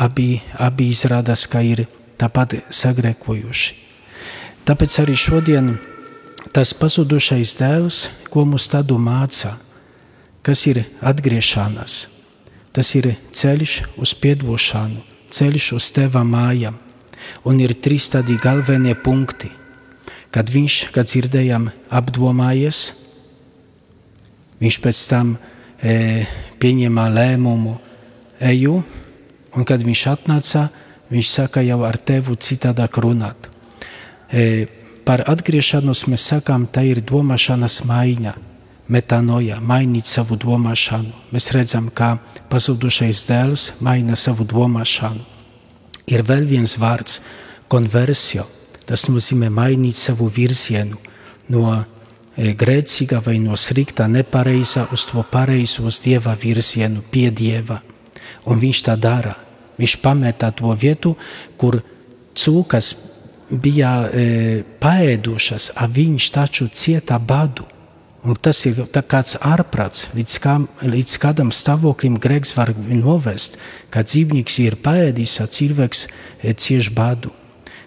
Abi, 0.00 0.38
abi 0.62 0.86
izrādās, 0.94 1.44
ka 1.50 1.60
ir 1.60 1.82
tāpat 2.20 2.60
sagrēkojuši. 2.68 3.78
Tāpēc 4.68 4.96
arī 5.02 5.16
šodien 5.16 5.72
tas 6.54 6.72
pazudušais 6.76 7.56
dēls, 7.58 8.00
ko 8.30 8.44
mums 8.48 8.68
tādu 8.70 8.98
māca, 9.00 9.56
kas 10.46 10.66
ir 10.70 10.82
atgriešanās, 11.00 11.96
tas 12.76 12.92
ir 12.98 13.14
ceļš 13.32 13.74
uz 14.00 14.14
piedošanu, 14.20 15.02
ceļš 15.30 15.72
uz 15.78 15.90
teva 15.96 16.22
mājām. 16.26 16.76
Un 17.44 17.60
ir 17.60 17.76
trīs 17.78 18.08
tādi 18.10 18.38
galvenie 18.40 18.94
punkti. 18.96 19.50
Kad 20.30 20.50
viņš, 20.50 20.74
kad 20.94 21.08
dzirdējām, 21.10 21.66
apdomājies, 21.90 22.80
viņš 24.62 24.76
pēc 24.84 25.00
tam 25.10 25.34
e, 25.82 26.24
pieņēma 26.62 27.06
lēmumu, 27.10 27.74
eju, 28.50 28.76
un 29.56 29.66
kad 29.66 29.82
viņš 29.82 30.04
atnāca, 30.12 30.68
viņš 31.10 31.30
saka 31.30 31.62
jau 31.66 31.82
ar 31.84 31.98
tevu 31.98 32.36
citādāk 32.38 33.00
runāt. 33.02 33.48
E, 34.30 34.66
par 35.04 35.24
atgriešanos 35.26 36.06
mēs 36.10 36.28
sakām, 36.32 36.68
tā 36.70 36.84
ir 36.86 37.02
domāšanas 37.02 37.82
maiņa, 37.88 38.34
metanoja, 38.90 39.60
mainīt 39.62 40.06
savu 40.06 40.38
domāšanu. 40.38 41.12
Mēs 41.34 41.50
redzam, 41.54 41.90
kā 41.90 42.16
pazudušais 42.50 43.24
dēls 43.28 43.66
maina 43.80 44.16
savu 44.18 44.46
domāšanu. 44.46 45.26
Ir 46.10 46.22
vēl 46.26 46.46
viens 46.46 46.76
vārds- 46.78 47.20
konversija. 47.72 48.46
Tas 48.86 49.06
nozīmē 49.06 49.50
mainīt 49.50 49.94
savu 49.94 50.28
virzienu 50.28 50.98
no 51.48 51.84
e, 52.36 52.54
grēcīga 52.54 53.22
vai 53.24 53.38
no 53.38 53.56
slikta, 53.56 54.08
nepareiza 54.08 54.88
uz 54.92 55.04
to 55.04 55.22
pareizo, 55.22 55.84
uz 55.86 56.00
dieva 56.00 56.34
virzienu, 56.34 57.02
pie 57.10 57.30
dieva. 57.30 57.82
Un 58.46 58.60
viņš 58.60 58.82
tā 58.82 58.96
dara. 58.96 59.49
Viņš 59.80 59.96
pameta 60.04 60.50
to 60.52 60.72
vietu, 60.76 61.14
kur 61.56 61.80
cūkas 62.36 62.92
bija 63.50 64.04
e, 64.06 64.62
paēdušas, 64.80 65.72
a 65.76 65.88
viņš 65.90 66.30
taču 66.34 66.68
cieta 66.72 67.18
badu. 67.18 67.66
Un 68.20 68.36
tas 68.36 68.58
ir 68.68 68.76
kāds 69.08 69.38
ārprāts, 69.40 70.10
līdz, 70.12 70.34
kā, 70.44 70.58
līdz 70.84 71.14
kādam 71.22 71.48
stāvoklim 71.56 72.18
grēks 72.20 72.52
var 72.52 72.74
novest, 72.76 73.56
kad 73.88 74.10
dzīvnieks 74.10 74.58
ir 74.60 74.76
paēdis, 74.84 75.38
a 75.40 75.48
cilvēks 75.48 76.06
e, 76.06 76.52
cieš 76.52 76.92
badu. 76.92 77.32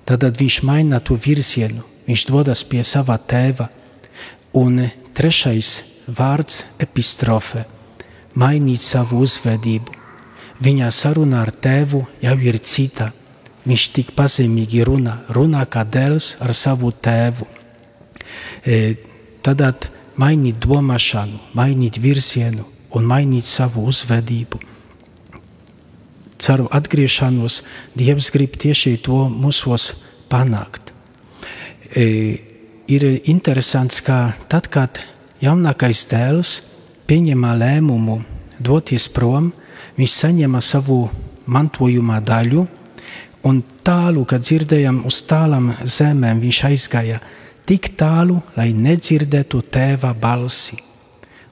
Tad 0.09 0.25
viņš 0.25 0.63
maina 0.65 0.99
to 0.99 1.15
virzienu, 1.15 1.85
viņš 2.09 2.25
dodas 2.27 2.65
pie 2.67 2.81
sava 2.83 3.19
tēva. 3.21 3.69
Un 4.57 4.81
trešais 5.13 5.83
vārds- 6.07 6.63
epistrofe- 6.85 7.65
mainīt 8.41 8.81
savu 8.81 9.21
uzvedību. 9.21 10.02
Viņa 10.61 10.91
saruna 10.93 11.41
ar 11.41 11.51
tēvu 11.51 12.03
jau 12.21 12.35
ir 12.45 12.59
cita. 12.61 13.11
Viņš 13.63 13.83
tik 13.95 14.11
pazemīgi 14.17 14.83
runā, 14.83 15.23
runā 15.31 15.63
kā 15.71 15.85
dēls 15.87 16.35
ar 16.43 16.53
savu 16.53 16.91
tēvu. 16.91 17.47
E, 18.67 18.95
tad 19.41 19.87
mainīt 20.19 20.59
domāšanu, 20.61 21.39
mainīt 21.55 21.97
virzienu 22.03 22.67
un 22.93 23.07
mainīt 23.07 23.47
savu 23.47 23.87
uzvedību. 23.89 24.59
Caru 26.43 26.67
atgriešanos 26.75 27.61
Dievs 27.95 28.29
grib 28.35 28.57
tieši 28.59 28.97
to 29.05 29.23
mūsos 29.31 29.93
panākt. 30.29 30.91
E, 31.95 32.03
ir 32.91 33.05
interesants, 33.31 34.01
ka 34.03 34.35
tad, 34.51 34.67
kad 34.67 34.99
jaunākais 35.41 36.03
dēls 36.11 36.53
pieņēma 37.07 37.55
lēmumu 37.61 38.19
doties 38.59 39.07
prom, 39.13 39.53
viņš 39.97 40.15
saņēma 40.21 40.61
savu 40.63 41.03
mantojuma 41.45 42.19
daļu, 42.23 42.65
un 43.43 43.59
tālu, 43.83 44.23
kad 44.27 44.43
dzirdējām 44.43 45.03
uz 45.07 45.19
tālām 45.27 45.73
zemēm, 45.83 46.41
viņš 46.43 46.61
aizgāja 46.69 47.19
tik 47.67 47.93
tālu, 47.99 48.39
lai 48.57 48.71
nedzirdētu 48.75 49.61
tēva 49.73 50.13
balsi. 50.19 50.79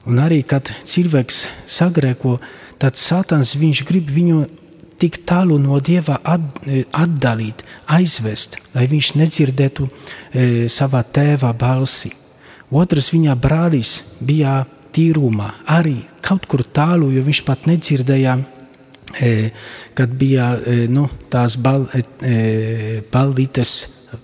Un 0.08 0.18
arī, 0.18 0.40
kad 0.42 0.66
cilvēks 0.88 1.44
sagrēko, 1.70 2.38
tad 2.82 2.98
Sātans 2.98 3.54
viņš 3.60 3.84
grib 3.86 4.10
viņu 4.10 4.40
tik 4.98 5.20
tālu 5.26 5.58
no 5.62 5.78
Dieva 5.82 6.18
atdalīt, 6.22 7.62
aizvest, 7.90 8.58
lai 8.74 8.88
viņš 8.90 9.12
nedzirdētu 9.18 9.86
e, 9.86 10.44
savā 10.70 11.02
tēva 11.06 11.52
balsi. 11.58 12.12
Otrs 12.72 13.10
viņa 13.12 13.36
brālis 13.38 13.96
bija 14.22 14.62
tīrumā, 14.94 15.48
arī 15.72 15.96
kaut 16.24 16.46
kur 16.50 16.64
tālu, 16.64 17.10
jo 17.14 17.22
viņš 17.24 17.40
pat 17.46 17.66
nedzirdēja, 17.70 18.36
e, 19.20 19.32
kad 19.98 20.12
bija 20.18 20.52
e, 20.56 20.86
nu, 20.92 21.08
tās 21.32 21.56
bal, 21.60 21.86
e, 21.96 23.02
ballītes 23.12 23.74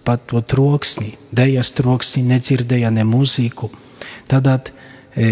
pat 0.04 0.26
to 0.28 0.42
troksni, 0.44 1.14
dējas 1.32 1.72
troksni, 1.76 2.24
nedzirdēja 2.28 2.92
ne 2.94 3.04
mūziku. 3.08 3.70
E, 4.28 5.30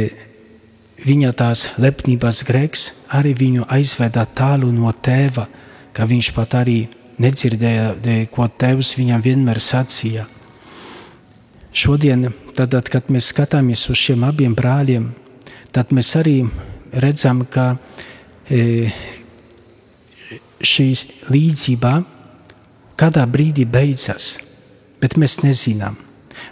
viņa 1.06 1.32
tās 1.36 1.66
lepnības 1.78 2.42
grēks 2.48 2.86
arī 3.16 3.34
viņu 3.36 3.66
aizveda 3.72 4.24
tālu 4.26 4.72
no 4.72 4.92
tēva, 4.92 5.46
ka 5.92 6.08
viņš 6.08 6.32
pat 6.36 6.56
arī 6.62 6.80
nedzirdēja, 7.22 7.92
ko 8.32 8.48
tēvs 8.48 8.96
viņam 8.98 9.22
vienmēr 9.24 9.60
sacīja. 9.62 10.26
Šodien, 11.76 12.30
tad, 12.56 12.72
kad 12.88 13.10
mēs 13.12 13.30
skatāmies 13.32 13.82
uz 13.92 14.00
šiem 14.00 14.24
abiem 14.24 14.54
brāļiem, 14.56 15.10
tad 15.76 15.92
mēs 15.92 16.14
arī 16.16 16.40
redzam, 17.04 17.44
ka 17.44 17.74
e, 18.48 18.88
šī 20.64 20.88
līdzība 21.28 21.94
kādā 22.96 23.28
brīdī 23.28 23.68
beidzas 23.68 24.34
bet 25.00 25.16
mēs 25.20 25.40
nezinām, 25.44 25.96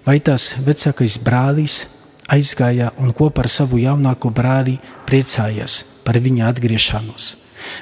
vai 0.06 0.18
tas 0.20 0.54
vecākais 0.64 1.18
brālis 1.24 1.84
aizgāja 2.32 2.92
un 3.02 3.12
kopā 3.16 3.44
ar 3.44 3.50
savu 3.52 3.80
jaunāko 3.82 4.30
brāli 4.34 4.76
priecājās 5.08 5.80
par 6.04 6.18
viņa 6.20 6.50
atgriešanos. 6.52 7.34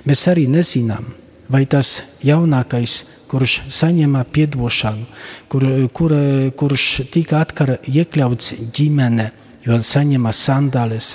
Mēs 0.06 0.26
arī 0.30 0.46
nezinām, 0.50 1.10
vai 1.50 1.64
tas 1.66 2.00
jaunākais, 2.22 3.02
kurš 3.32 3.62
saņēma 3.72 4.26
atdošanu, 4.26 5.06
kur, 5.48 5.64
kur, 5.96 6.14
kurš 6.58 6.86
tika 7.10 7.40
atkal 7.42 7.78
iekļauts 7.88 8.52
ģimene, 8.76 9.30
jo 9.66 9.78
saņēma 9.78 10.32
sandāles, 10.34 11.14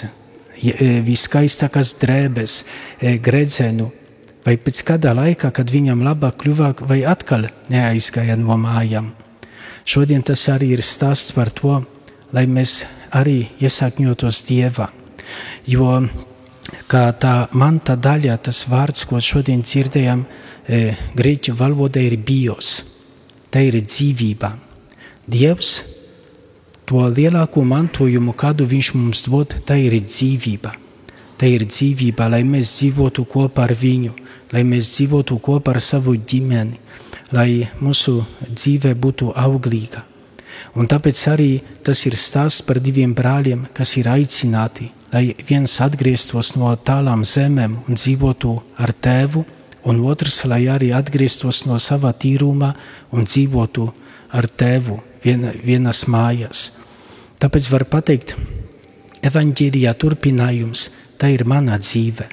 viskaistākās 1.05 1.93
drēbes, 2.01 2.57
gredzenu, 3.21 3.91
vai 4.45 4.55
pēc 4.57 4.81
kāda 4.87 5.13
laika, 5.13 5.51
kad 5.51 5.69
viņam 5.69 6.01
labāk 6.05 6.39
kļuva, 6.41 6.71
vai 6.87 7.03
atkal 7.05 7.49
neaizgāja 7.69 8.37
no 8.39 8.57
mājām. 8.57 9.11
Šodien 9.87 10.23
tas 10.23 10.47
arī 10.51 10.73
ir 10.75 10.83
stāsts 10.83 11.35
par 11.35 11.51
to, 11.55 11.81
lai 12.35 12.45
mēs 12.47 12.81
arī 13.15 13.45
iesakņotos 13.63 14.41
Dievā. 14.47 14.89
Jo 15.67 16.01
kā 16.91 17.03
tā 17.19 17.35
manta 17.55 17.95
daļa, 17.95 18.37
tas 18.47 18.65
vārds, 18.71 19.05
ko 19.07 19.21
šodien 19.23 19.63
dzirdējām, 19.63 20.23
e, 20.67 20.95
grieķu 21.15 21.55
valodā 21.59 22.03
ir 22.03 22.17
bios, 22.17 22.81
tā 23.51 23.63
ir 23.67 23.79
dzīvība. 23.83 24.51
Dievs 25.27 25.96
to 26.87 27.03
lielāko 27.11 27.65
mantojumu, 27.67 28.31
kādu 28.31 28.65
viņš 28.67 28.93
mums 28.95 29.25
dod, 29.27 29.57
tā 29.67 29.75
ir 29.83 29.97
dzīvība. 29.99 30.71
Tā 31.37 31.49
ir 31.51 31.67
dzīvība, 31.67 32.29
lai 32.31 32.41
mēs 32.47 32.71
dzīvotu 32.79 33.27
kopā 33.29 33.67
ar 33.67 33.73
viņu, 33.77 34.13
lai 34.55 34.63
mēs 34.65 34.93
dzīvotu 34.95 35.37
kopā 35.43 35.75
ar 35.75 35.81
savu 35.83 36.15
ģimeni, 36.15 36.79
lai 37.35 37.67
mūsu 37.83 38.21
dzīve 38.47 38.95
būtu 38.95 39.33
auglīga. 39.35 40.05
Un 40.79 40.87
tāpēc 40.89 41.19
arī 41.29 41.49
tas 41.85 42.05
ir 42.07 42.15
stāsts 42.17 42.63
par 42.65 42.79
diviem 42.81 43.13
brāļiem, 43.17 43.67
kas 43.75 43.93
ir 43.99 44.07
aicināti, 44.09 44.89
lai 45.13 45.35
viens 45.49 45.75
atgrieztos 45.83 46.55
no 46.55 46.71
tālām 46.89 47.25
zemēm 47.27 47.75
un 47.85 47.99
dzīvotu 47.99 48.55
ar 48.81 48.95
tēvu, 48.95 49.43
un 49.87 50.01
otrs, 50.07 50.39
lai 50.49 50.63
arī 50.71 50.93
atgrieztos 50.95 51.65
no 51.67 51.77
sava 51.83 52.13
tīruma 52.15 52.73
un 53.11 53.27
dzīvotu 53.27 53.91
ar 54.33 54.47
tēvu 54.47 54.97
vien, 55.23 55.45
vienas 55.63 56.05
mājas. 56.07 56.71
Tāpēc 57.37 57.69
var 57.69 57.85
teikt, 58.01 58.35
evanģēlijā 59.25 59.93
turpinājums, 59.99 60.89
tā 61.17 61.31
ir 61.33 61.45
mana 61.45 61.77
dzīve. 61.77 62.27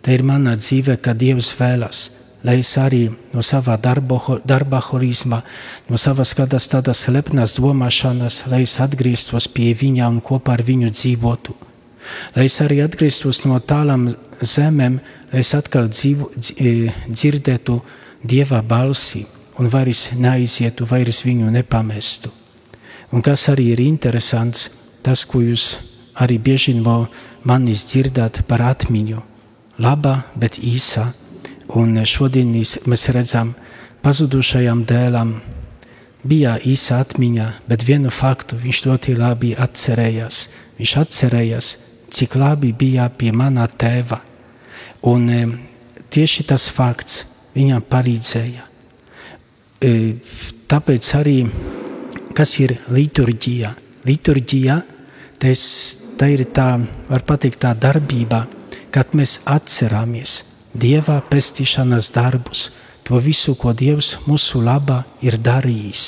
Tā 0.00 0.16
ir 0.16 0.24
mana 0.24 0.56
dzīve, 0.56 0.96
kad 1.04 1.18
Dievs 1.20 1.52
vēlas, 1.58 2.00
lai 2.42 2.60
es 2.62 2.70
arī 2.80 3.02
no 3.34 3.42
sava 3.44 3.76
darba, 3.76 4.18
darba 4.48 4.80
horizma, 4.80 5.42
no 5.88 5.98
savas 6.00 6.32
kādas 6.34 6.70
tādas 6.72 7.04
lepnas 7.12 7.58
domāšanas, 7.58 8.46
lai 8.48 8.62
es 8.64 8.78
atgrieztos 8.80 9.48
pie 9.52 9.74
viņa 9.76 10.08
un 10.08 10.22
kopā 10.24 10.56
ar 10.56 10.64
viņu 10.64 10.92
dzīvotu. 10.94 11.56
Lai 12.36 12.46
es 12.48 12.56
arī 12.64 12.80
atgrieztos 12.80 13.44
no 13.44 13.58
tālām 13.60 14.08
zemēm, 14.40 14.96
lai 15.32 15.42
es 15.44 15.52
atkal 15.54 15.90
dzīvo, 15.92 16.32
dzirdētu 17.12 17.82
Dieva 18.20 18.60
balsi 18.60 19.22
un 19.58 19.68
vairs 19.72 20.10
neaizietu, 20.16 20.86
vairs 20.86 21.24
viņu 21.26 21.50
nepamestu. 21.50 22.30
Un 23.10 23.22
kas 23.26 23.48
arī 23.50 23.72
ir 23.74 23.80
interesants, 23.82 24.68
tas, 25.02 25.24
ko 25.26 25.40
jūs 25.42 25.78
arī 26.14 26.38
bieži 26.38 26.76
no 26.78 27.08
manis 27.44 27.84
dzirdat 27.88 28.44
par 28.46 28.62
atmiņu. 28.62 29.22
Laba, 29.80 30.20
bet 30.36 30.60
īsa. 30.60 31.10
Un 31.74 31.96
šodien 32.04 32.52
mēs 32.52 33.08
redzam, 33.14 33.54
pazudušajam 34.02 34.84
dēlam 34.84 35.34
bija 36.22 36.56
īsa 36.60 37.00
atmiņa, 37.04 37.46
bet 37.68 37.86
vienu 37.88 38.12
faktu 38.12 38.58
viņš 38.60 38.82
ļoti 38.86 39.16
labi 39.18 39.54
atcerējās. 39.56 40.40
Viņš 40.78 40.96
atcerējās, 41.02 41.74
cik 42.10 42.36
labi 42.36 42.72
bija 42.72 43.08
pie 43.08 43.32
mana 43.32 43.66
tēva. 43.66 44.20
Un 45.02 45.30
tieši 46.10 46.44
tas 46.50 46.68
fakts 46.68 47.24
viņam 47.56 47.86
palīdzēja. 47.88 48.69
Tāpēc 49.80 51.06
arī, 51.16 51.38
kas 52.36 52.50
ir 52.60 52.74
liturģija? 52.92 53.70
Liturģija 54.04 54.74
tas, 55.40 55.62
tā 56.20 56.28
ir 56.34 56.42
tā, 56.52 56.74
var 57.08 57.24
teikt, 57.24 57.62
tā 57.64 57.72
darbība, 57.72 58.44
kad 58.92 59.16
mēs 59.16 59.40
atceramies 59.48 60.42
Dieva 60.70 61.16
pestīšanas 61.26 62.12
darbus, 62.14 62.68
to 63.02 63.18
visu, 63.18 63.56
ko 63.56 63.72
Dievs 63.72 64.18
mūsu 64.28 64.60
labā 64.62 65.00
ir 65.24 65.38
darījis, 65.40 66.04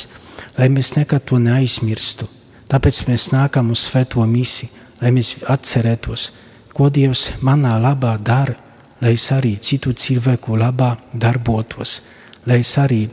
lai 0.58 0.68
mēs 0.68 0.92
nekad 0.94 1.24
to 1.26 1.40
neaizmirstu. 1.40 2.28
Tāpēc 2.68 3.00
mēs 3.08 3.30
nākam 3.32 3.72
uz 3.72 3.86
svēto 3.88 4.22
misiju, 4.28 4.68
lai 5.00 5.10
mēs 5.16 5.32
atcerētos, 5.48 6.28
ko 6.76 6.92
Dievs 6.92 7.40
manā 7.40 7.74
labā 7.80 8.18
dara, 8.20 8.54
lai 9.00 9.16
es 9.16 9.26
arī 9.32 9.56
citu 9.56 9.96
cilvēku 9.96 10.60
labā 10.60 10.92
darbotos, 11.16 12.02
lai 12.46 12.60
es 12.60 12.76
arī 12.78 13.08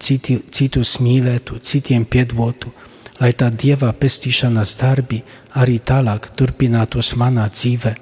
citi, 0.00 0.38
citus 0.50 0.98
mīlētu, 1.00 1.58
citiem 1.60 2.04
piedotu, 2.04 2.72
lai 3.20 3.32
tā 3.32 3.50
Dieva 3.50 3.92
pestīšanas 3.92 4.74
darbi 4.80 5.22
arī 5.60 5.78
tālāk 5.78 6.32
turpinātos 6.36 7.14
manā 7.20 7.46
dzīvē, 7.50 7.94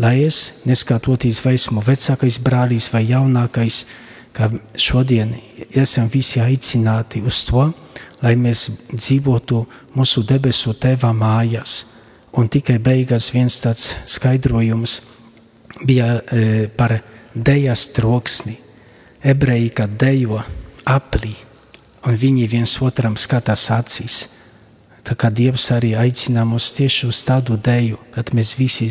lai 0.00 0.20
es, 0.24 0.62
neskatoties 0.68 1.40
vai 1.44 1.56
esmu 1.58 1.82
vecākais 1.84 2.40
brālis 2.44 2.90
vai 2.92 3.04
jaunākais, 3.08 3.84
ka 4.32 4.50
šodien 4.78 5.34
esam 5.74 6.08
visi 6.12 6.40
aicināti 6.40 7.22
uz 7.26 7.42
to, 7.48 7.66
lai 8.22 8.36
mēs 8.36 8.68
dzīvotu 8.92 9.64
mūsu 9.96 10.24
debesu 10.28 10.74
tēva 10.78 11.12
mājās. 11.16 11.80
Un 12.38 12.46
tikai 12.48 12.78
beigās 12.78 13.32
viens 13.34 13.56
tāds 13.58 13.88
skaidrojums 14.06 15.00
bija 15.82 16.20
e, 16.20 16.68
par 16.76 16.94
dejas 17.34 17.88
troksni. 17.96 18.54
Ebreji, 19.24 19.72
kad 19.76 19.96
dejo 20.00 20.38
aplī, 20.84 21.34
un 22.06 22.16
viņi 22.16 22.48
viens 22.48 22.76
otram 22.82 23.16
skatās 23.16 23.68
acīs. 23.74 24.28
Tā 25.04 25.16
kā 25.16 25.30
Dievs 25.32 25.70
arī 25.72 25.94
aicina 25.96 26.44
mūs 26.44 26.72
tieši 26.76 27.08
uz 27.08 27.22
tādu 27.24 27.56
deju, 27.56 27.98
kad 28.14 28.32
mēs 28.36 28.56
visi 28.58 28.90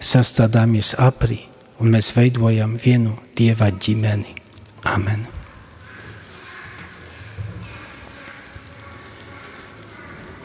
sastādāmies 0.00 0.94
aprī 1.00 1.40
un 1.80 1.92
mēs 1.92 2.12
veidojam 2.16 2.76
vienu 2.80 3.16
Dieva 3.36 3.70
ģimeni. 3.72 4.36
Amen. 4.84 5.24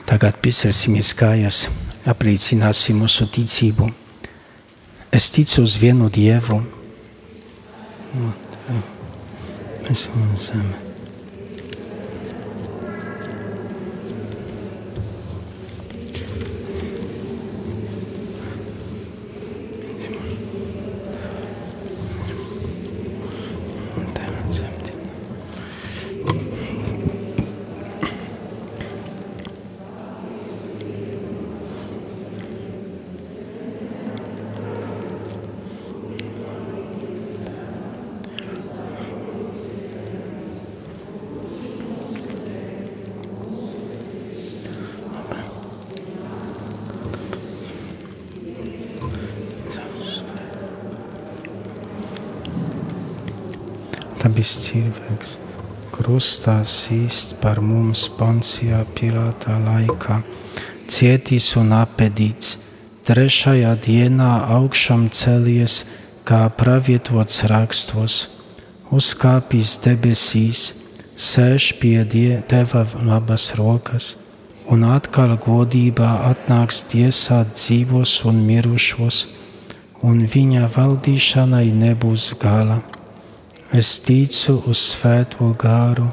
Tagad 0.05 0.37
piecersimies 0.39 1.15
kājas, 1.17 1.65
apliecināsim 2.07 2.99
mūsu 3.01 3.27
ticību. 3.27 3.89
Es 5.11 5.31
ticu 5.33 5.63
uz 5.65 5.79
vienu 5.81 6.09
Dievu. 6.13 6.61
Es 8.15 8.44
esmu 9.91 10.37
zeme. 10.37 10.84
Dabis 54.35 54.49
cilvēks. 54.67 55.29
Krustā 55.95 56.57
sīst 56.67 57.37
par 57.39 57.61
mums 57.63 58.01
Poncijā 58.17 58.81
Pilātā 58.91 59.53
laikā, 59.63 60.17
cietīs 60.91 61.45
un 61.55 61.69
apedīts, 61.71 62.57
trešajā 63.07 63.69
dienā 63.85 64.33
augšām 64.57 65.05
celies, 65.15 65.85
kā 66.27 66.41
pravietots 66.51 67.45
rakstos, 67.47 68.17
uzkāpis 68.91 69.77
debesīs, 69.85 70.65
sēž 71.15 71.69
pie 71.79 72.03
Dieva 72.03 72.83
labas 73.07 73.53
rokas, 73.55 74.09
un 74.67 74.83
atkal 74.97 75.37
godībā 75.47 76.09
atnāks 76.33 76.83
tiesāt 76.91 77.55
dzīvos 77.55 78.17
un 78.27 78.43
mirušos, 78.51 79.21
un 80.03 80.27
viņa 80.27 80.67
valdīšanai 80.75 81.69
nebūs 81.71 82.33
gala. 82.43 82.81
Es 83.75 83.97
ticu 83.99 84.53
uz 84.71 84.79
svēto 84.93 85.49
gāru, 85.59 86.05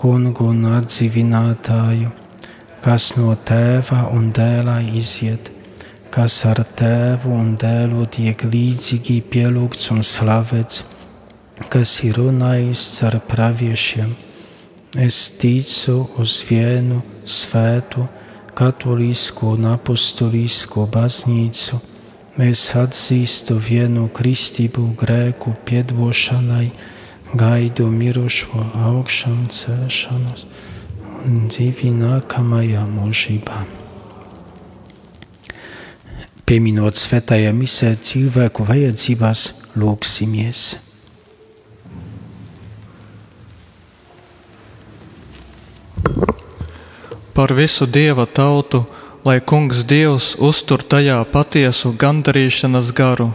kungu 0.00 0.46
un 0.48 0.62
atdzīvinātāju, 0.78 2.08
kas 2.80 3.10
no 3.18 3.34
tēva 3.50 4.06
un 4.16 4.30
dēlā 4.32 4.78
iziet, 4.96 5.50
kas 6.14 6.38
ar 6.48 6.62
tēvu 6.78 7.34
un 7.36 7.50
dēlu 7.60 8.06
tiek 8.16 8.46
līdzīgi 8.48 9.16
pielūgts 9.28 9.90
un 9.92 10.00
slavēts, 10.10 10.86
kas 11.68 11.92
ir 12.06 12.16
runājis 12.16 12.86
ar 13.10 13.18
praviešiem. 13.28 14.14
Es 14.96 15.18
ticu 15.36 15.98
uz 16.16 16.38
vienu 16.48 17.02
svētu, 17.28 18.06
katolisku 18.56 19.52
un 19.58 19.68
apustulisku 19.74 20.88
baznīcu 20.96 21.82
Mēs 22.36 22.66
atzīstu 22.76 23.54
vienu 23.64 24.10
kristību 24.12 24.82
grēku 25.00 25.54
piedošanai, 25.64 26.66
gaidu 27.32 27.86
mirušo 27.88 28.60
augšām 28.90 29.46
celšanos 29.48 30.44
un 31.24 31.46
dzīvi 31.48 31.94
nākamajā 31.96 32.82
mūžībā. 32.90 33.62
Pieminot 36.44 37.00
svētajā 37.00 37.54
misē 37.56 37.94
cilvēku 37.96 38.68
vajadzībās, 38.68 39.46
lūksimies. 39.80 40.66
Par 47.32 47.56
visu 47.56 47.88
Dieva 47.88 48.28
tautu 48.28 48.84
lai 49.26 49.40
Kungs 49.42 49.80
Dievs 49.82 50.36
uztur 50.38 50.84
tajā 50.86 51.16
patiesu 51.32 51.90
gandarīšanas 51.98 52.92
garu. 52.94 53.32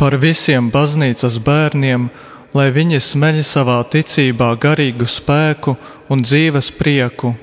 Par 0.00 0.16
visiem 0.22 0.70
baznīcas 0.72 1.36
bērniem, 1.44 2.08
lai 2.56 2.66
viņi 2.72 3.02
smeļ 3.04 3.42
savā 3.44 3.76
ticībā 3.92 4.48
garīgu 4.64 5.04
spēku 5.04 5.76
un 6.08 6.24
dzīves 6.24 6.72
prieku. 6.80 7.34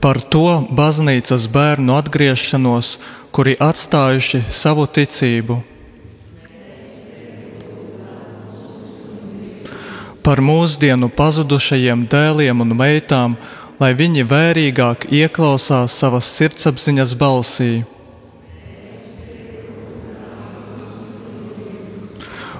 Par 0.00 0.24
to 0.32 0.48
baznīcas 0.72 1.50
bērnu 1.52 2.00
atgriešanos, 2.00 2.96
kuri 3.28 3.58
atstājuši 3.60 4.46
savu 4.48 4.88
ticību 4.88 5.60
par 10.26 10.40
mūsdienu 10.42 11.06
pazudušajiem 11.14 12.00
dēliem 12.10 12.64
un 12.64 12.72
meitām, 12.74 13.36
lai 13.78 13.92
viņi 13.94 14.24
vērīgāk 14.26 15.06
ieklausās 15.14 15.94
savas 16.00 16.26
sirdsapziņas 16.34 17.12
balsī. 17.20 17.84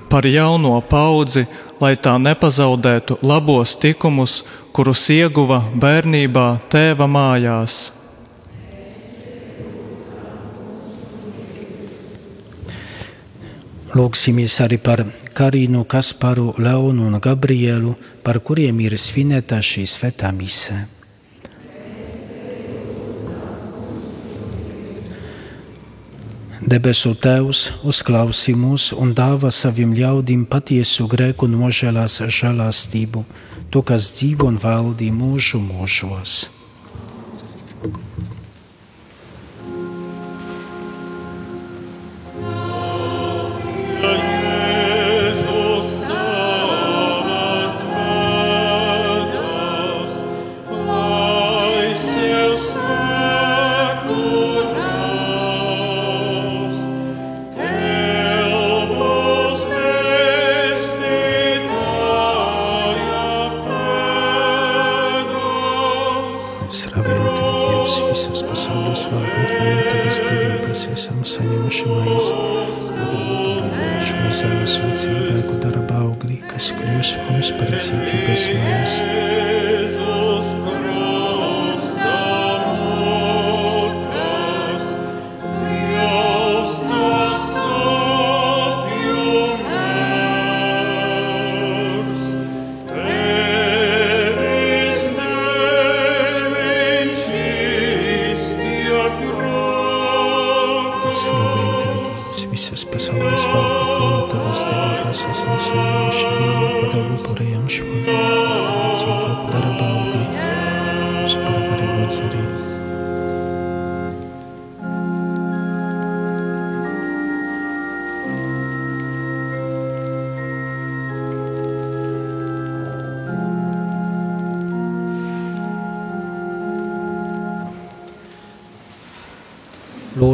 Par 0.07 0.31
jauno 0.31 0.77
paudzi, 0.87 1.43
lai 1.83 1.97
tā 1.99 2.15
nepazaudētu 2.23 3.19
labos 3.27 3.75
tikumus, 3.83 4.39
kurus 4.71 5.03
ieguva 5.11 5.65
bērnībā 5.75 6.47
tēva 6.71 7.11
mājās. 7.11 7.91
Lūksimies 13.97 14.61
arī 14.63 14.79
par 14.79 15.09
Karinu, 15.37 15.85
Kasparu, 15.85 16.55
Leonu 16.57 17.07
un 17.07 17.19
Gabrielu, 17.21 17.93
par 18.25 18.39
kuriem 18.41 18.79
ir 18.81 18.95
svinēta 18.97 19.59
šī 19.61 19.83
svētā 19.85 20.31
misē. 20.33 20.79
Debesu 26.65 27.13
Tēvs 27.21 27.67
uzklausī 27.85 28.57
mūs 28.57 28.89
un 28.97 29.13
dāvā 29.13 29.53
saviem 29.53 29.93
ļaudīm 30.01 30.49
patiesu 30.49 31.05
grēku 31.05 31.51
nožēlās 31.53 32.23
žēlastību, 32.41 33.27
to, 33.69 33.85
kas 33.85 34.09
dzīvo 34.17 34.49
un 34.49 34.57
valdi 34.65 35.13
mūžu 35.13 35.61
mūžos. 35.61 36.41
Jēzus 36.49 38.36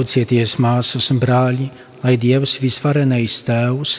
Lūdzieties, 0.03 0.57
māsas 0.59 1.13
un 1.13 1.21
brāļi, 1.23 1.69
lai 2.03 2.17
Dievs 2.19 2.57
visvarenais 2.59 3.37
Tēvs 3.47 3.93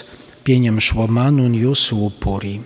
pieņem 0.43 0.81
šo 0.83 1.05
manu 1.07 1.45
un 1.47 1.53
jūsu 1.55 1.95
upuri. 2.09 2.57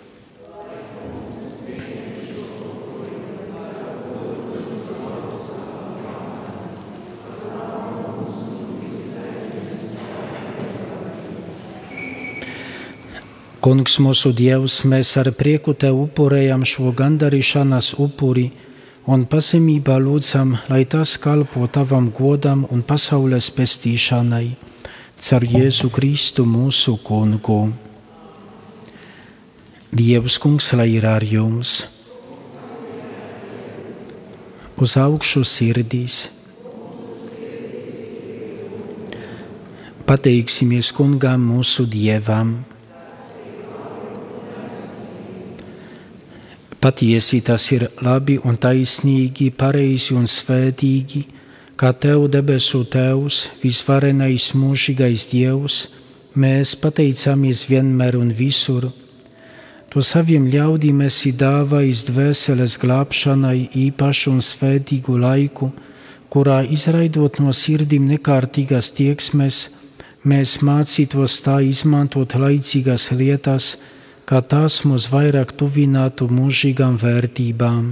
Kungs, 13.61 13.99
mūsu 14.01 14.33
Dievs, 14.33 14.79
mēs 14.89 15.13
ar 15.21 15.29
prieku 15.37 15.77
te 15.77 15.93
upurējam 15.93 16.65
šo 16.65 16.89
gandarīšanās 16.89 17.93
upuri 18.01 18.49
un 19.07 19.23
pazemībā 19.23 19.95
lūdzam, 20.03 20.53
lai 20.67 20.83
tas 20.85 21.15
kalpo 21.23 21.67
tavam 21.71 22.09
godam 22.11 22.65
un 22.75 22.83
pasaules 22.83 23.47
pestīšanai, 23.55 24.47
caur 25.23 25.45
Jēzu 25.47 25.89
Kristu 25.95 26.43
mūsu 26.45 26.97
kungu. 27.07 27.61
Dievs, 29.97 30.35
kungs, 30.43 30.73
lai 30.75 30.89
ir 30.97 31.07
ar 31.07 31.23
jums, 31.23 31.85
uz 34.77 34.97
augšu 34.99 35.45
sirdīs. 35.47 36.25
Pateiksimies 40.07 40.91
kungam 40.95 41.47
mūsu 41.47 41.87
dievam. 41.87 42.59
Patiesi 46.81 47.41
tas 47.41 47.63
ir 47.73 47.87
labi 48.05 48.37
un 48.45 48.57
taisnīgi, 48.61 49.49
pareizi 49.57 50.13
un 50.13 50.27
svētīgi, 50.29 51.23
kā 51.77 51.89
Tev 51.93 52.27
debesu 52.33 52.83
Tēvs, 52.85 53.39
visvarenais 53.63 54.51
mūžīgais 54.53 55.25
Dievs, 55.31 55.79
mēs 56.37 56.75
pateicāmies 56.77 57.65
vienmēr 57.71 58.19
un 58.19 58.29
visur. 58.33 58.91
To 59.89 60.03
saviem 60.05 60.45
ļaudīm 60.53 61.01
esi 61.07 61.31
dāvājis 61.33 62.03
dvēseles 62.11 62.77
glābšanai 62.81 63.69
īpašu 63.87 64.35
un 64.35 64.41
svētīgu 64.45 65.17
laiku, 65.17 65.71
kurā 66.29 66.59
izraidot 66.77 67.39
no 67.41 67.53
sirdīm 67.55 68.05
nekārtīgas 68.11 68.91
tieksmes, 68.97 69.61
mēs 70.27 70.59
mācītos 70.61 71.39
tā 71.45 71.61
izmantot 71.65 72.35
laicīgas 72.37 73.09
lietas, 73.17 73.77
kā 74.27 74.41
tās 74.43 74.81
mūs 74.87 75.07
vairāk 75.13 75.53
tuvinātu 75.59 76.27
mūžīgām 76.27 76.99
vērtībām. 76.99 77.85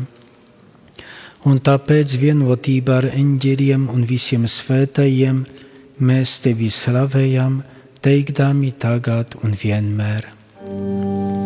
Un 1.46 1.62
tāpēc 1.62 2.18
vienotībā 2.20 3.00
ar 3.04 3.10
eņģeļiem 3.14 3.88
un 3.94 4.04
visiem 4.10 4.48
svētajiem 4.50 5.44
mēs 6.02 6.40
tevi 6.44 6.72
slavējam, 6.74 7.62
teikdami 8.02 8.74
tagad 8.82 9.38
un 9.46 9.56
vienmēr. 9.64 10.32
Sanctus, 10.66 11.45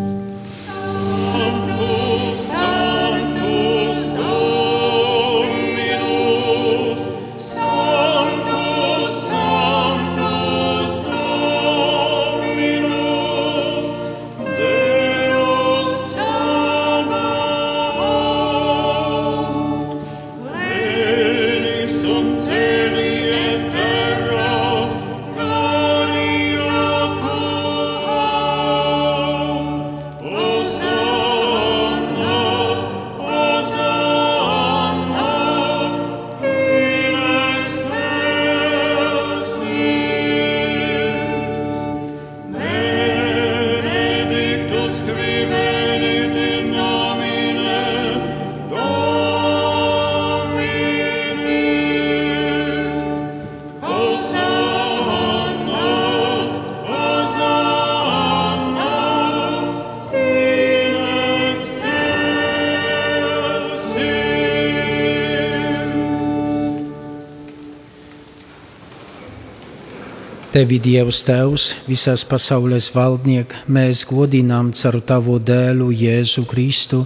Tevi 70.59 70.75
Dievs 70.83 71.21
Tevs, 71.23 71.65
visās 71.87 72.25
pasaules 72.27 72.89
valdniek, 72.91 73.53
mēs 73.71 74.01
godinām 74.09 74.73
caru 74.75 74.99
Tavu 74.99 75.37
dēlu 75.39 75.87
Jēzu 75.95 76.43
Kristu, 76.51 77.05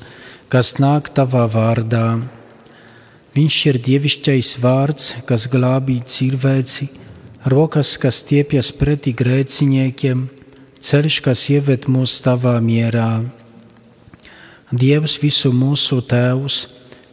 kas 0.50 0.72
nāk 0.82 1.12
Tavā 1.14 1.44
vārdā. 1.54 2.08
Viņš 3.38 3.60
ir 3.70 3.80
dievišķais 3.90 4.50
vārds, 4.64 5.12
kas 5.30 5.46
glābī 5.54 6.00
cilvēci, 6.02 6.90
rokas, 7.54 7.94
kas 8.02 8.24
stiepjas 8.24 8.74
pretī 8.74 9.14
grēciniekiem, 9.22 10.26
ceļš, 10.82 11.22
kas 11.22 11.46
ieved 11.54 11.86
mūs 11.86 12.18
Tavā 12.26 12.58
mierā. 12.58 13.22
Dievs 14.74 15.20
visu 15.22 15.54
mūsu 15.54 16.02
Tēvs, 16.02 16.64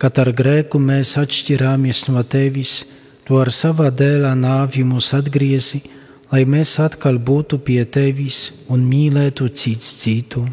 kad 0.00 0.24
ar 0.24 0.33
grēku 0.33 0.81
mēs 0.81 1.18
atšķirāmies 1.20 2.07
no 2.09 2.24
Tevis, 2.24 2.87
to 3.29 3.44
ar 3.44 3.53
savā 3.53 3.92
dēlā 3.92 4.33
nāvi 4.40 4.88
mūs 4.88 5.12
atgriezi, 5.20 5.85
lai 6.30 6.44
mēs 6.46 6.76
atkal 6.82 7.18
būtu 7.18 7.58
pie 7.66 7.84
Tevis 7.84 8.40
un 8.70 8.84
mīlētu 8.86 9.48
cits 9.50 9.94
citu. 10.02 10.46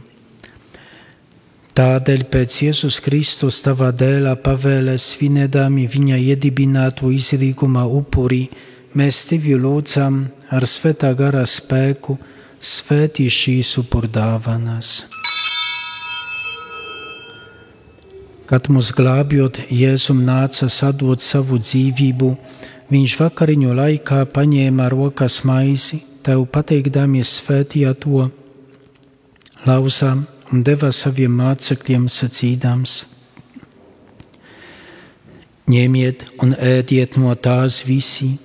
Tādēļ 1.77 2.23
pēc 2.33 2.55
Jēzus 2.63 2.97
Kristus 3.05 3.59
tavā 3.61 3.91
dēlā 3.93 4.33
pavēlēs 4.41 5.11
svinēdami 5.13 5.83
viņa 5.93 6.17
iedibināto 6.17 7.11
izlīguma 7.13 7.83
upuri, 7.85 8.47
mēs 8.97 9.27
tevi 9.29 9.53
lūdzam 9.61 10.23
ar 10.49 10.65
svētā 10.65 11.11
garā 11.13 11.45
spēku, 11.45 12.17
svētī 12.57 13.27
šīs 13.29 13.75
upurdāvanas. 13.83 14.95
Kad 18.49 18.71
mūs 18.73 18.89
glābjot, 18.97 19.59
Jēzum 19.69 20.23
nāca 20.25 20.71
sadot 20.71 21.21
savu 21.21 21.59
dzīvību, 21.61 22.31
viņš 22.91 23.17
vakariņu 23.19 23.73
laikā 23.75 24.23
paņēma 24.33 24.87
rokas 24.93 25.41
maizi, 25.47 25.99
tev 26.23 26.45
pateikdamies 26.51 27.37
svētīja 27.41 27.93
to, 27.99 28.27
lauzām 29.67 30.25
un 30.51 30.63
deva 30.63 30.91
saviem 30.95 31.35
mācekļiem 31.41 32.07
sacīdams: 32.11 32.97
Ņemiet 35.67 36.23
un 36.43 36.55
ēdiet 36.55 37.17
no 37.19 37.33
tās 37.35 37.81
visi, 37.83 38.37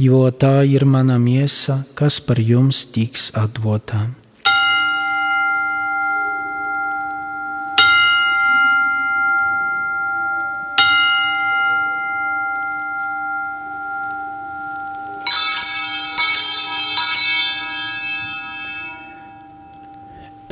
jo 0.00 0.24
tā 0.30 0.62
ir 0.64 0.86
mana 0.88 1.18
miesa, 1.20 1.82
kas 1.94 2.20
par 2.24 2.40
jums 2.40 2.86
tiks 2.94 3.28
atdotā. 3.36 4.06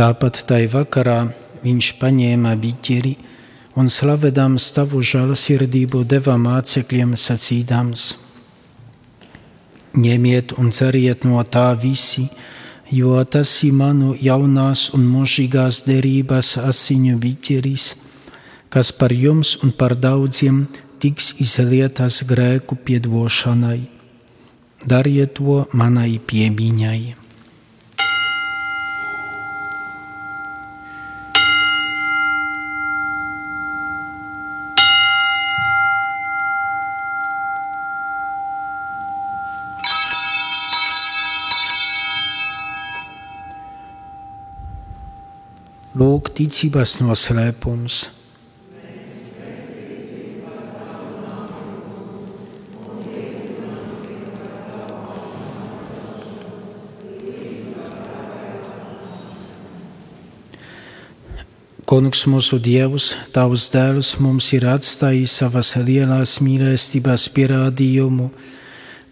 Tāpat 0.00 0.38
tai 0.48 0.62
vakarā 0.72 1.26
viņš 1.60 1.88
paņēma 2.00 2.54
biķeri 2.56 3.10
un 3.76 3.90
slavedams 3.92 4.70
tavu 4.72 5.02
žēlsirdību 5.04 6.00
deva 6.08 6.38
mācekļiem 6.40 7.12
sacīdams: 7.20 8.06
Ņemiet 10.00 10.56
un 10.56 10.72
ceriet 10.72 11.28
no 11.28 11.44
tā 11.44 11.66
visi, 11.84 12.24
jo 12.88 13.20
tas 13.28 13.52
ir 13.68 13.76
manu 13.76 14.16
jaunās 14.16 14.88
un 14.96 15.04
mūžīgās 15.04 15.84
derības 15.84 16.56
asiņu 16.64 17.20
biķeris, 17.20 17.92
kas 18.72 18.96
par 18.96 19.12
jums 19.12 19.58
un 19.60 19.76
par 19.76 19.98
daudziem 20.00 20.64
tiks 20.96 21.34
izlietas 21.44 22.24
grēku 22.24 22.80
piedošanai. 22.88 23.82
Dariet 24.88 25.36
to 25.36 25.66
manai 25.76 26.14
piemiņai. 26.16 27.19
Lūk, 46.00 46.30
ticības 46.32 46.94
noslēpums. 47.02 47.96
Kungs 61.90 62.24
mūsu 62.30 62.56
Dievs, 62.64 63.10
Tavs 63.34 63.66
dēls 63.74 64.14
mums 64.24 64.48
ir 64.56 64.64
atstājis 64.72 65.36
savas 65.42 65.74
lielās 65.76 66.38
mīlestības 66.40 67.28
pierādījumu. 67.36 68.30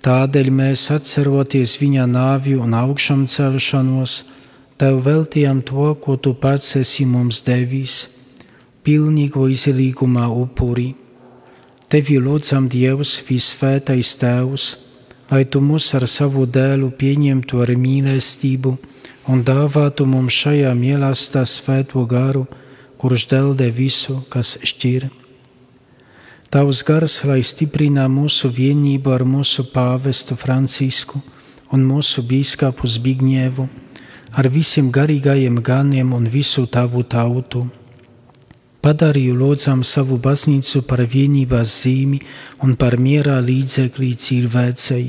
Tādēļ 0.09 0.51
mēs 0.63 0.89
atceroties 0.97 1.77
viņa 1.83 2.09
nāvi 2.17 2.57
un 2.57 2.81
augšām 2.81 3.29
celšanos, 3.29 4.23
Tev 4.79 5.01
veltījām 5.03 5.65
to, 5.67 5.91
ko 5.99 6.15
Tu 6.23 6.31
pats 6.39 6.77
esi 6.79 7.03
mums 7.03 7.41
devis, 7.43 7.95
pilnīgo 8.87 9.49
izlīgumā 9.51 10.29
upuri. 10.31 10.93
Tevi 11.91 12.21
lūdzam 12.23 12.69
Dievs, 12.71 13.17
visvētais 13.27 14.13
Tēvs, 14.21 14.67
lai 15.33 15.43
Tu 15.51 15.59
mūs 15.59 15.89
ar 15.99 16.07
savu 16.07 16.45
dēlu 16.47 16.93
pieņemtu 17.01 17.59
ar 17.65 17.73
mīlestību 17.75 18.77
un 19.29 19.43
dāvātu 19.43 20.07
mums 20.07 20.39
šajā 20.45 20.71
mīlestā 20.79 21.43
svēto 21.43 22.05
garu, 22.07 22.45
kurš 23.03 23.27
deldē 23.35 23.73
visu, 23.75 24.21
kas 24.31 24.55
šķir. 24.63 25.09
Tavs 26.55 26.85
gars, 26.87 27.19
lai 27.27 27.43
stiprina 27.43 28.07
mūsu 28.09 28.47
vienību 28.55 29.11
ar 29.13 29.27
mūsu 29.27 29.67
pāvestu 29.75 30.39
Francisku 30.39 31.19
un 31.75 31.83
mūsu 31.85 32.23
bīskapu 32.25 32.87
Zbigņēvu, 32.89 33.69
ar 34.33 34.49
visiem 34.49 34.91
garīgajiem 34.93 35.63
ganiem 35.63 36.13
un 36.13 36.29
visu 36.29 36.67
tavu 36.67 37.03
tautu. 37.03 37.67
Padarīju 38.83 39.35
lūdzam 39.35 39.83
savu 39.83 40.19
baznīcu 40.23 40.85
par 40.87 41.03
vienības 41.03 41.73
zīmi 41.83 42.21
un 42.63 42.77
par 42.79 42.97
mierā 42.97 43.41
līdzekli 43.43 44.13
cilvēcei. 44.15 45.07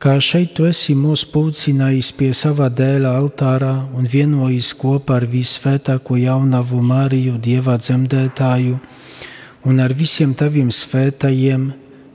Kā 0.00 0.14
šeit 0.20 0.54
tu 0.56 0.64
esi 0.64 0.94
mūs 0.96 1.26
pulcinājis 1.28 2.12
pie 2.16 2.30
sava 2.36 2.70
dēla 2.72 3.14
altārā 3.20 3.72
un 3.96 4.06
vienojis 4.08 4.70
kopā 4.80 5.18
ar 5.20 5.26
visvētāko 5.28 6.16
jaunavu 6.16 6.80
Mariju, 6.80 7.36
Dieva 7.36 7.76
dzemdētāju, 7.76 8.78
un 9.68 9.80
ar 9.84 9.92
visiem 9.92 10.32
taviem 10.32 10.70
svētajiem, 10.72 11.66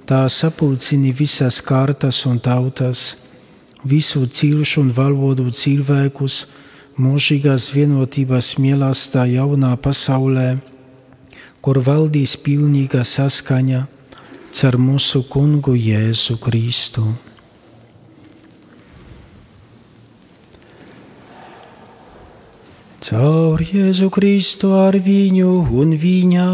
tā 0.09 0.23
sapulcini 0.29 1.13
visas 1.13 1.61
kārtas 1.61 2.23
un 2.29 2.41
tautas 2.41 3.11
visu 3.85 4.25
cilšu 4.25 4.81
un 4.81 4.93
valodu 4.97 5.45
cilvēkus 5.53 6.45
mūžīgās 6.97 7.69
vienotības 7.75 8.55
mīlestā 8.57 9.25
jaunā 9.29 9.75
pasaulē, 9.77 10.55
kur 11.61 11.81
valdīs 11.85 12.35
pilnīga 12.41 13.03
saskaņa 13.05 13.85
caur 14.55 14.77
mūsu 14.79 15.21
kungu 15.29 15.75
Jēzu 15.75 16.37
Kristu. 16.41 17.05
Caur 23.05 23.61
Jēzu 23.61 24.09
Kristu 24.09 24.71
ar 24.79 24.95
viņu 24.97 25.51
un 25.77 25.91
viņā. 26.01 26.49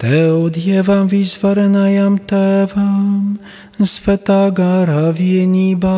Tev, 0.00 0.48
Dievam, 0.48 1.10
visvarenajam 1.12 2.14
Tēvam, 2.24 3.36
svētā 3.84 4.48
garā 4.56 5.12
vienībā, 5.12 5.92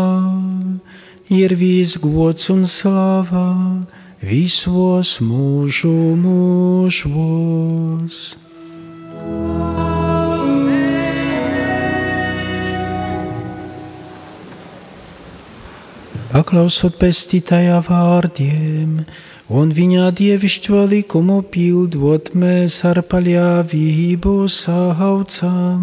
ir 1.30 1.54
viss 1.54 2.00
gods 2.02 2.50
un 2.50 2.66
slava 2.66 3.46
visos 4.18 5.20
mūžu 5.22 6.18
mūžos. 6.18 7.14
Paklausot 16.32 16.98
pestītajā 16.98 17.78
vārdiem 17.86 19.04
un 19.52 19.72
viņa 19.76 20.08
dievišķo 20.16 20.86
likumu 20.88 21.42
pildot, 21.52 22.32
mēs 22.32 22.78
ar 22.88 23.02
paļāvību 23.12 24.36
saucam. 24.48 25.82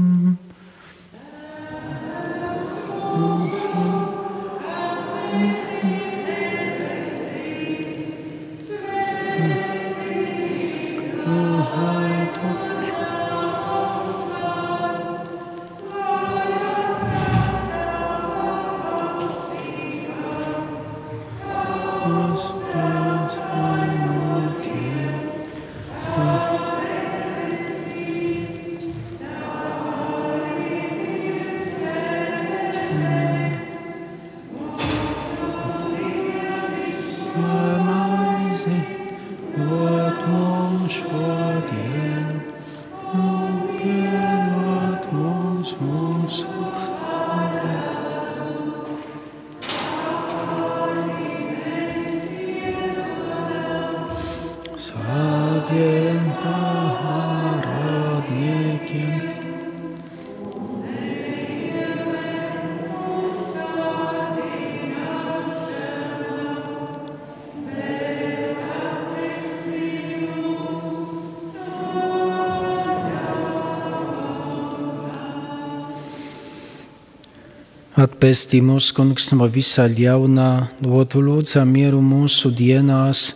Atpestī 77.97 78.59
mūsu 78.61 78.93
kungs 78.93 79.31
no 79.33 79.47
visā 79.49 79.87
ļaunā, 79.89 80.77
dotu 80.77 81.23
lūdzam 81.25 81.71
mieru 81.73 82.03
mūsu 82.05 82.51
dienās, 82.53 83.33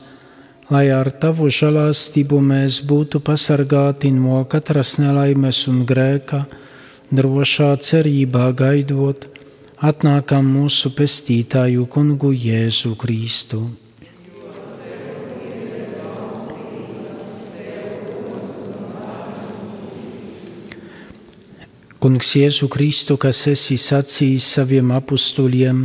lai 0.70 0.91
ar 0.93 1.10
tavu 1.10 1.49
žēlastību 1.49 2.38
mēs 2.38 2.78
būtu 2.86 3.20
pasargāti 3.26 4.14
no 4.14 4.43
katras 4.45 4.99
nelaimes 5.01 5.66
un 5.68 5.82
grēka, 5.89 6.45
drošā 7.10 7.74
cerībā 7.82 8.51
gaidot, 8.54 9.26
atnākam 9.82 10.45
mūsu 10.45 10.93
pestītāju 10.93 11.89
kungu 11.89 12.30
Jēzu 12.38 12.93
Kristu. 12.95 13.82
Kungs 22.04 22.34
Jēzu 22.36 22.68
Kristu, 22.68 23.16
kas 23.16 23.45
esi 23.47 23.78
sacījis 23.80 24.43
saviem 24.58 24.89
apstuļiem, 24.91 25.78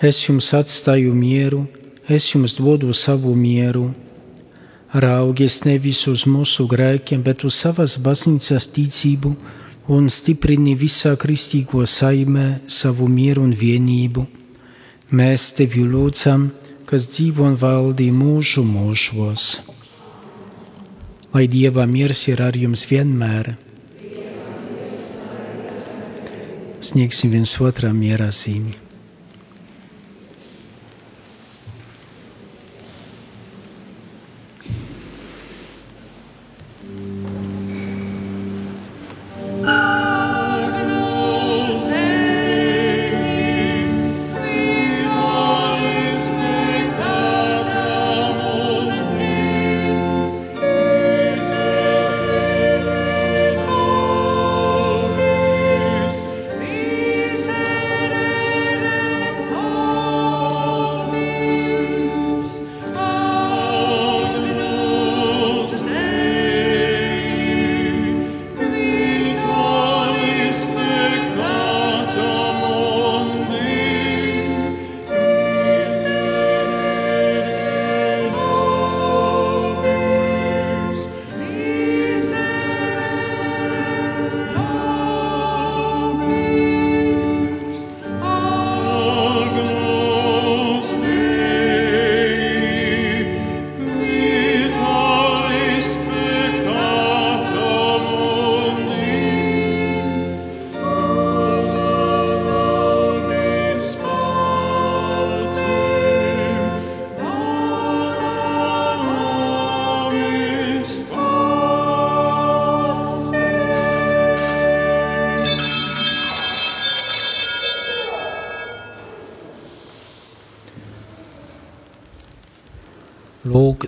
es 0.00 0.22
jums 0.22 0.46
atstāju 0.56 1.12
mieru, 1.12 1.66
es 2.08 2.30
jums 2.30 2.54
dodu 2.56 2.94
savu 2.96 3.34
mieru. 3.36 3.90
Raugies 5.04 5.58
nevis 5.66 6.00
uz 6.08 6.24
mūsu 6.24 6.64
grēkiem, 6.72 7.20
bet 7.28 7.44
uz 7.44 7.60
savas 7.60 7.98
baznīcas 8.00 8.70
ticību 8.72 9.34
un 9.92 10.08
stiprini 10.08 10.72
visā 10.72 11.12
kristīgo 11.20 11.84
saimē 11.84 12.62
savu 12.64 13.12
mieru 13.12 13.44
un 13.50 13.52
vienību. 13.52 14.24
Mēs 15.12 15.50
tevi 15.60 15.84
lūdzam, 15.92 16.48
kas 16.88 17.12
dzīvo 17.12 17.50
un 17.52 17.60
valdi 17.60 18.08
mūžu 18.16 18.64
mūžos. 18.64 19.58
Lai 21.36 21.44
Dieva 21.52 21.84
miers 21.84 22.30
ir 22.32 22.40
ar 22.48 22.56
jums 22.56 22.88
vienmēr. 22.88 23.58
Sniegsim 26.78 27.32
viens 27.34 27.56
otram 27.60 27.96
mierā 27.98 28.30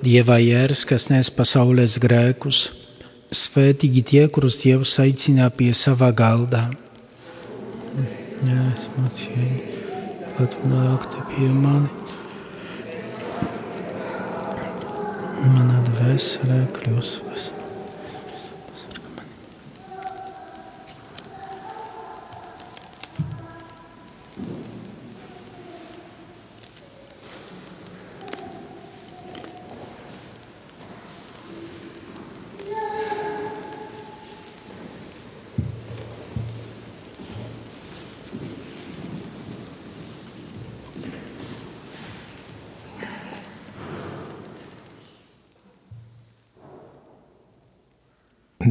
Dieva 0.01 0.38
jērs, 0.40 0.86
kas 0.88 1.11
nes 1.12 1.28
pasaules 1.36 1.98
grēkus, 2.01 2.61
svētīgi 3.36 4.03
tie, 4.09 4.22
kurus 4.32 4.57
Dievs 4.62 4.94
aicina 5.03 5.51
pie 5.53 5.74
sava 5.76 6.09
galda. 6.16 6.62
Jā, 8.48 8.62
es 8.72 8.86
mācīju, 8.96 9.61
kad 10.38 10.57
nāktu 10.72 11.26
pie 11.34 11.51
mani. 11.53 11.92
Mana 15.53 15.84
dvēsele 15.90 16.62
kļūs 16.78 17.18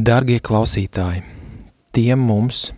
Darbie 0.00 0.38
klausītāji, 0.40 1.20
tiem 1.92 2.22
mums, 2.24 2.70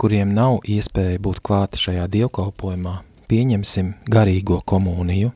kuriem 0.00 0.32
nav 0.34 0.56
iespēja 0.66 1.20
būt 1.22 1.38
klāta 1.46 1.78
šajā 1.78 2.08
dievkalpojumā, 2.10 2.94
pieņemsim 3.30 3.92
garīgo 4.10 4.58
komuniju. 4.66 5.30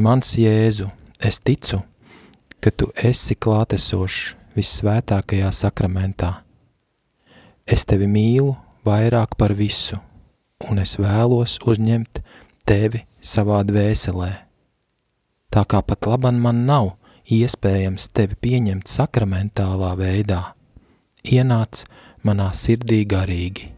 Mans 0.00 0.30
Jēzu, 0.40 0.88
es 1.20 1.42
ticu, 1.44 1.82
ka 2.56 2.72
tu 2.72 2.88
esi 2.96 3.36
klātesošs 3.36 4.32
vissvētākajā 4.56 5.50
sakramentā. 5.52 6.30
Es 7.68 7.84
tevi 7.84 8.08
mīlu 8.08 8.54
vairāk 8.88 9.36
par 9.36 9.52
visu, 9.52 9.98
un 10.70 10.80
es 10.80 10.96
vēlos 10.96 11.58
uzņemt 11.68 12.22
tevi 12.64 13.04
savā 13.20 13.60
dvēselē. 13.68 14.32
Tā 15.52 15.68
kā 15.68 15.84
pat 15.84 16.08
laban 16.08 16.40
man 16.40 16.64
nav 16.64 16.94
iespējams 17.28 18.08
tevi 18.16 18.38
pieņemt 18.40 18.88
sakramentālā 18.88 19.92
veidā, 20.00 20.42
ienāc 21.24 21.84
manā 22.24 22.50
sirdī 22.56 23.02
garīgi. 23.08 23.72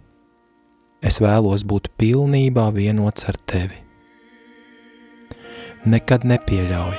Es 1.02 1.18
vēlos 1.22 1.64
būt 1.64 1.88
pilnībā 1.98 2.68
vienots 2.76 3.26
ar 3.30 3.38
tevi. 3.46 3.86
nekad 5.86 6.26
nepieļauj, 6.28 6.96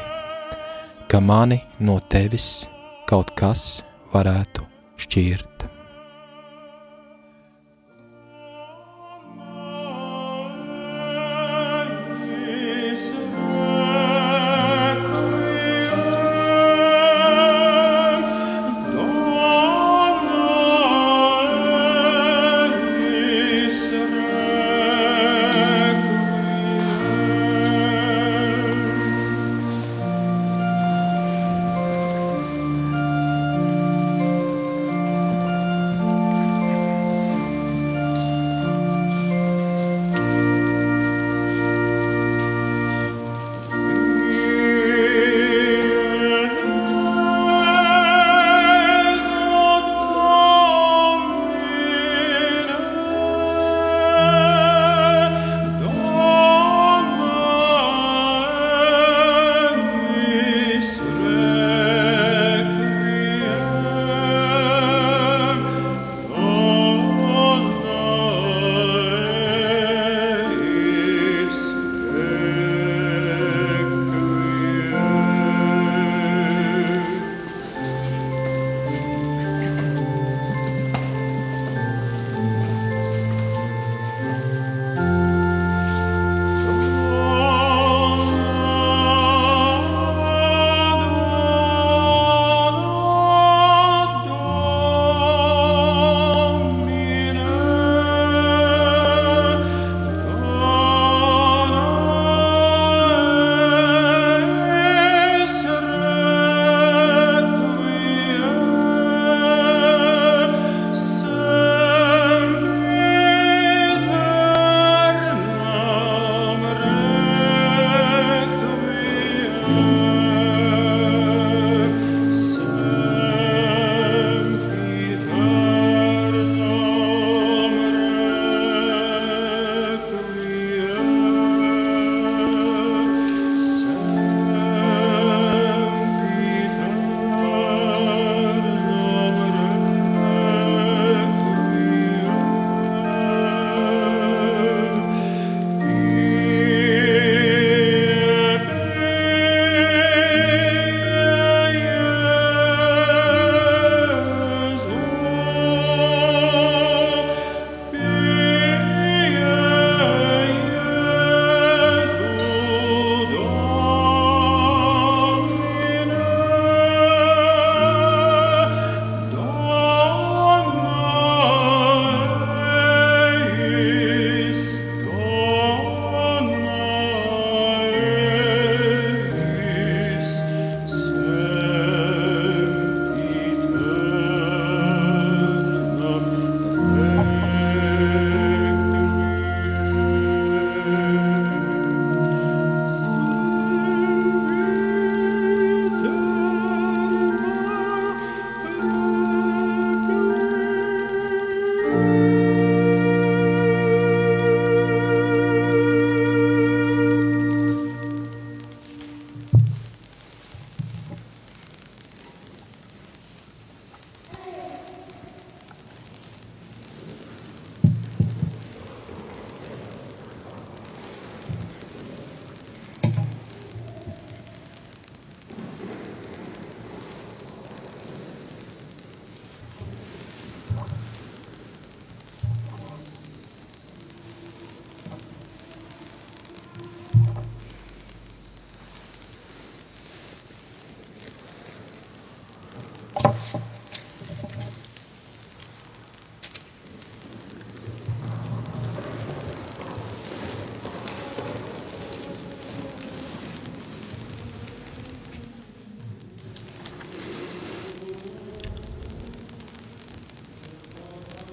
ka 1.07 1.19
mani 1.21 1.59
no 1.79 1.99
tevis 2.09 2.65
kaut 3.05 3.29
kas 3.37 3.83
varētu 4.13 4.65
šķirt. 4.97 5.67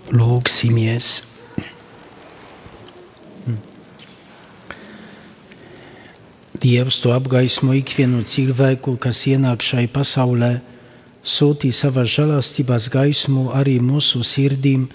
Lūksimies! 0.09 1.09
Dievs, 6.59 6.97
tu 6.99 7.13
apgaismo 7.13 7.75
ikvienu 7.77 8.23
cilvēku, 8.27 8.97
kas 8.99 9.21
ienāk 9.29 9.63
šai 9.63 9.85
pasaulē, 9.93 10.59
sūtī 11.23 11.69
savā 11.77 12.07
žēlastības 12.09 12.89
gaismu 12.91 13.51
arī 13.55 13.77
mūsu 13.85 14.25
sirdīm, 14.25 14.89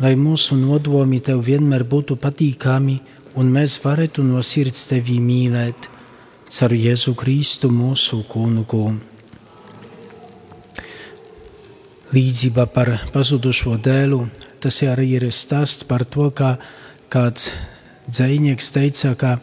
lai 0.00 0.14
mūsu 0.18 0.56
nodomi 0.58 1.20
tev 1.20 1.44
vienmēr 1.46 1.84
būtu 1.84 2.16
patīkami 2.18 2.96
un 3.36 3.52
mēs 3.52 3.76
varētu 3.84 4.24
no 4.26 4.40
sirds 4.42 4.88
tevi 4.90 5.20
mīlēt, 5.20 5.90
caur 6.48 6.74
Jēzu 6.74 7.14
Kristu 7.20 7.68
mūsu 7.70 8.22
kungu. 8.32 8.86
Līdzība 12.14 12.66
par 12.70 12.90
pazudušo 13.12 13.76
dēlu, 13.82 14.24
tas 14.64 14.80
arī 14.88 15.10
ir 15.18 15.28
stāsts 15.28 15.84
par 15.84 16.06
to, 16.08 16.30
kā 16.32 16.54
kāds 17.12 17.50
dzēnieks 18.08 18.72
teica, 18.74 19.12
ka 19.14 19.36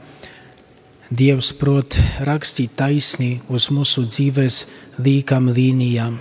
Dievs 1.11 1.49
prot 1.59 1.97
rakstīt 2.23 2.77
taisni 2.79 3.41
uz 3.51 3.65
mūsu 3.67 4.05
dzīves 4.07 4.61
līkām 5.03 5.49
līnijām, 5.51 6.13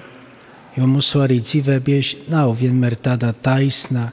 jo 0.74 0.88
mūsu 0.90 1.22
arī 1.22 1.36
dzīvē 1.38 1.76
bieži 1.86 2.24
nav 2.32 2.56
vienmēr 2.58 2.96
tāda 2.98 3.30
taisna, 3.30 4.08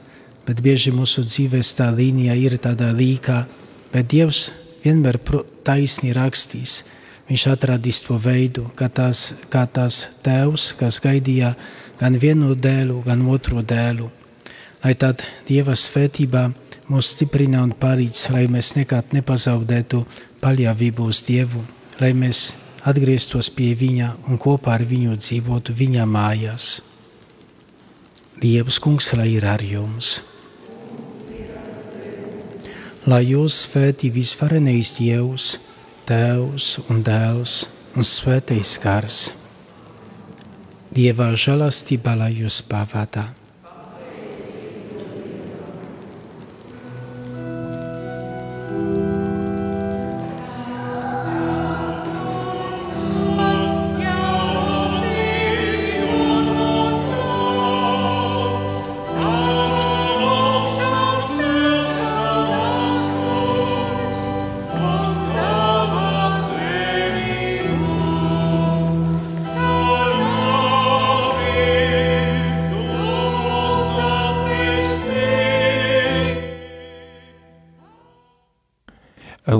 bet 0.46 0.62
bieži 0.62 0.92
mūsu 0.94 1.24
dzīves 1.26 1.72
tā 1.80 1.88
līnija 1.90 2.36
ir 2.38 2.54
tāda 2.62 2.92
līka, 2.94 3.42
bet 3.90 4.06
Dievs 4.14 4.52
vienmēr 4.84 5.18
taisni 5.66 6.14
rakstīs. 6.14 6.84
Viņš 7.28 7.48
atradīs 7.50 8.00
to 8.06 8.16
veidu, 8.22 8.70
kā 8.78 8.86
tās, 8.88 9.32
kā 9.52 9.66
tās 9.66 10.06
tēvs, 10.24 10.70
kas 10.78 11.02
gaidīja 11.04 11.56
gan 11.98 12.16
vienu 12.16 12.54
dēlu, 12.54 13.02
gan 13.04 13.26
otru 13.28 13.66
dēlu. 13.66 14.08
Lai 14.84 14.94
tad 14.94 15.24
Dieva 15.48 15.74
svētība 15.74 16.48
mūs 16.88 17.12
stiprina 17.14 17.64
un 17.66 17.72
palīdz, 17.74 18.28
lai 18.30 18.46
mēs 18.50 18.76
nekad 18.76 19.10
nepazaudētu 19.16 20.04
paļāvību 20.42 21.08
uz 21.10 21.22
Dievu, 21.26 21.64
lai 21.98 22.12
mēs 22.14 22.52
atgrieztos 22.86 23.50
pie 23.50 23.72
Viņa 23.78 24.12
un 24.30 24.38
kopā 24.38 24.76
ar 24.78 24.84
Viņu 24.86 25.16
dzīvotu 25.18 25.74
Viņa 25.74 26.06
mājās. 26.06 26.68
Dievs 28.38 28.78
kungs, 28.78 29.10
lai 29.18 29.32
ir 29.34 29.48
ar 29.50 29.64
jums! 29.66 30.20
Lai 33.08 33.24
jūs 33.24 33.56
svētī 33.64 34.12
visvarenais 34.12 34.92
Dievs, 34.98 35.56
Tēvs 36.08 36.74
un 36.92 37.02
Dēls 37.04 37.62
un 37.96 38.06
Svētais 38.06 38.76
Gars. 38.82 39.18
Dieva 40.94 41.32
žēlastība, 41.34 42.14
lai 42.20 42.30
jūs 42.38 42.62
pavada. 42.68 43.26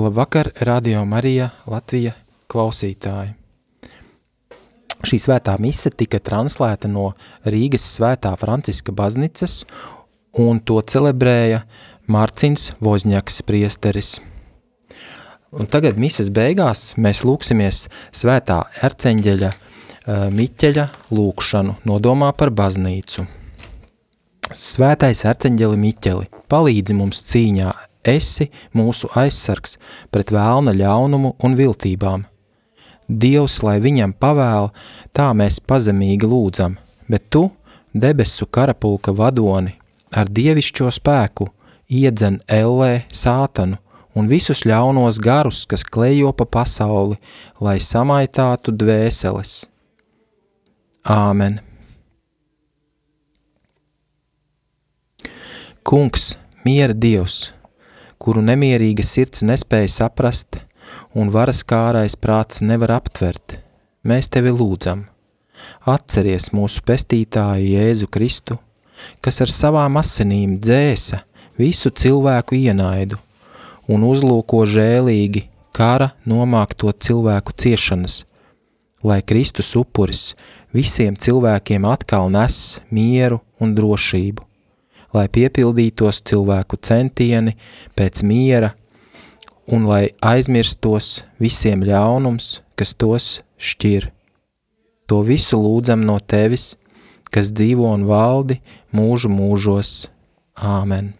Labvakar, 0.09 0.47
Radio 0.65 1.03
Marija, 1.05 1.51
Latvija 1.69 2.15
klausītāji. 2.49 3.35
Šī 5.05 5.19
svētā 5.21 5.53
mise 5.61 5.91
tika 5.93 6.17
translēta 6.17 6.89
no 6.89 7.11
Rīgas 7.45 7.83
svētā 7.93 8.31
Franciska 8.41 8.89
baznīcas, 8.89 9.59
un 10.33 10.63
to 10.65 10.79
celebrēja 10.81 11.59
Mārcins 12.09 12.71
Vozņaks 12.81 13.37
priesteris. 13.45 14.15
Un 15.53 15.69
tagad 15.69 16.01
mises 16.01 16.33
beigās 16.33 16.95
mēs 16.97 17.21
lūksimies 17.29 17.83
svētā 18.09 18.63
erceņģeļa 18.89 19.51
uh, 19.53 20.25
Miķeļa 20.33 20.87
lūkšanu 21.13 21.77
nodomā 21.85 22.31
par 22.33 22.49
baznīcu. 22.49 23.27
Svētais 24.49 25.21
erceņģeli 25.29 25.77
Miķeli, 25.77 26.31
palīdzi 26.49 26.97
mums 26.97 27.21
cīņā, 27.29 27.69
esi 28.05 28.49
mūsu 28.75 29.09
aizsargs 29.17 29.77
pret 30.11 30.31
vēlna 30.31 30.73
ļaunumu 30.75 31.35
un 31.43 31.55
viltībām. 31.59 32.25
Dievs, 33.09 33.61
lai 33.65 33.79
viņam 33.81 34.13
pavēl, 34.13 34.69
tā 35.17 35.31
mēs 35.33 35.59
pazemīgi 35.59 36.29
lūdzam, 36.29 36.77
bet 37.09 37.25
tu, 37.33 37.47
debesu 37.93 38.45
karapulka 38.45 39.11
vadoni, 39.15 39.73
ar 40.13 40.29
dievišķo 40.29 40.91
spēku 40.93 41.49
iedzen 41.89 42.37
ellē 42.45 43.05
sātanu 43.09 43.79
un 44.13 44.29
visus 44.29 44.65
ļaunos 44.67 45.19
garus, 45.21 45.63
kas 45.65 45.85
klejo 45.85 46.31
pa 46.35 46.45
pasauli, 46.45 47.17
lai 47.61 47.77
samaitātu 47.81 48.73
dvēseles. 48.75 49.63
Āmen! 51.09 51.59
Kungs, 55.89 56.35
miera 56.65 56.93
Dievs, 56.93 57.49
kuru 58.29 58.43
nemierīga 58.45 59.01
sirds 59.01 59.41
nespēja 59.41 59.89
saprast 59.89 60.59
un 61.17 61.31
varas 61.33 61.63
kārais 61.65 62.13
prāts 62.13 62.59
nevar 62.61 62.91
aptvert, 62.99 63.55
mēs 64.05 64.27
tevi 64.29 64.51
lūdzam. 64.53 64.99
Atceries 65.89 66.51
mūsu 66.53 66.83
pestītāju 66.85 67.71
Jēzu 67.71 68.05
Kristu, 68.13 68.59
kas 69.25 69.41
ar 69.41 69.49
savām 69.49 69.97
asinīm 69.97 70.59
dzēsa 70.61 71.23
visu 71.57 71.89
cilvēku 71.89 72.59
ienaidu 72.59 73.17
un 73.89 74.05
uzlūko 74.05 74.61
žēlīgi 74.75 75.47
kara 75.73 76.11
nomākto 76.29 76.93
cilvēku 76.93 77.55
ciešanas, 77.57 78.19
lai 79.01 79.23
Kristus 79.25 79.73
upuris 79.79 80.35
visiem 80.69 81.17
cilvēkiem 81.17 81.89
atkal 81.89 82.29
nes 82.37 82.77
mieru 82.93 83.41
un 83.57 83.73
drošību 83.73 84.48
lai 85.13 85.27
piepildītos 85.31 86.21
cilvēku 86.29 86.77
centieni 86.85 87.55
pēc 87.97 88.21
miera 88.25 88.73
un 89.69 89.85
lai 89.89 90.09
aizmirstos 90.25 91.23
visiem 91.41 91.83
ļaunums, 91.85 92.59
kas 92.77 92.95
tos 92.97 93.29
šķir. 93.57 94.09
To 95.09 95.21
visu 95.25 95.57
lūdzam 95.61 96.05
no 96.05 96.17
tevis, 96.19 96.75
kas 97.33 97.51
dzīvo 97.53 97.89
un 97.93 98.05
valdi 98.09 98.59
mūžu 98.93 99.31
mūžos. 99.33 100.09
Āmen. 100.59 101.13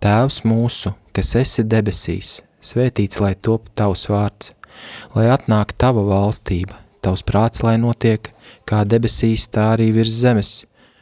Tēvs 0.00 0.42
mūsu, 0.44 0.92
kas 1.16 1.34
esi 1.40 1.64
debesīs, 1.64 2.40
svētīts 2.60 3.20
lai 3.22 3.32
top 3.34 3.70
tavs 3.76 4.06
vārds, 4.12 4.52
lai 5.14 5.30
atnāk 5.32 5.72
tava 5.80 6.04
valstība, 6.04 6.76
tavs 7.00 7.24
prāts 7.24 7.64
lai 7.64 7.78
notiek, 7.80 8.28
kā 8.68 8.82
debesīs 8.84 9.48
tā 9.48 9.70
arī 9.76 9.90
virs 9.96 10.18
zemes– 10.20 10.52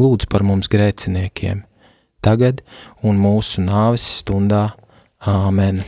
lūdz 0.00 0.28
par 0.30 0.44
mums 0.46 0.68
grēciniekiem, 0.72 1.62
tagad 2.24 2.62
un 3.02 3.20
mūsu 3.20 3.64
nāves 3.64 4.04
stundā. 4.20 4.68
Āmen! 5.26 5.80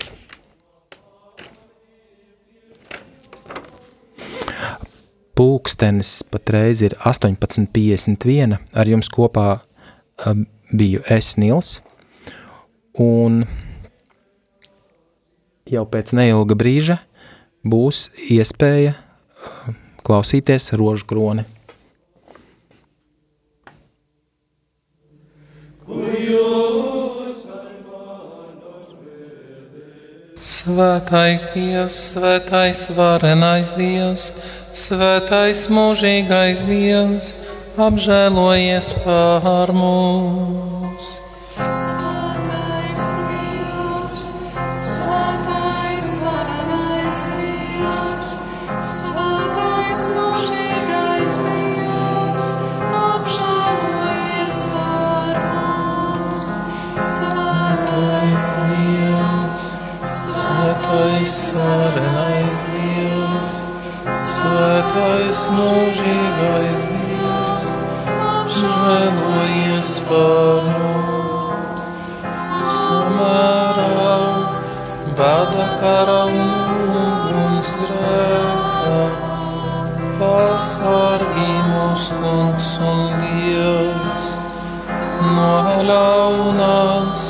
Pūkstenis 5.38 6.24
patreiz 6.32 6.80
ir 6.82 6.96
18.51. 7.06 8.56
Ar 8.74 8.88
jums 8.90 9.10
kopā 9.14 9.60
um, 10.26 10.40
biju 10.72 11.04
es, 11.14 11.36
Nils. 11.38 11.76
Un 12.98 13.44
jau 15.68 15.84
pēc 15.92 16.10
neilga 16.18 16.56
brīža 16.58 16.98
būs 17.62 18.08
iespēja 18.34 18.96
uh, 18.96 19.70
klausīties 20.02 20.72
rožu 20.80 21.06
kroni. 21.06 21.46
Svētais 30.38 31.48
Dievs, 31.50 31.96
svētais 32.12 32.84
varenais 32.94 33.72
Dievs, 33.74 34.30
svētais 34.70 35.64
mūžīgais 35.74 36.62
Dievs, 36.68 37.32
apžēlojies 37.78 38.92
pār 39.02 39.74
mums. 39.74 41.16
Svētais 41.58 42.07
Svētais 61.48 62.54
Dievs, 62.68 63.52
Svētais 64.04 64.08
varenais 64.12 64.12
Dievs, 64.12 64.16
Svētais 64.18 65.38
mūžīgais 65.54 66.82
Dievs, 66.90 67.68
žēlojies 68.56 69.88
par 70.10 70.68
mums. 70.68 71.86
Samērā 72.74 74.18
bada 75.16 75.66
kara 75.80 76.20
un 76.28 76.92
uguns 77.06 77.72
grēkā, 77.80 79.00
pasargī 80.20 81.50
mūs 81.72 82.10
kungs 82.20 82.72
un 82.92 83.24
Dievs 83.24 84.32
no 85.32 85.52
ļaunās 85.88 87.27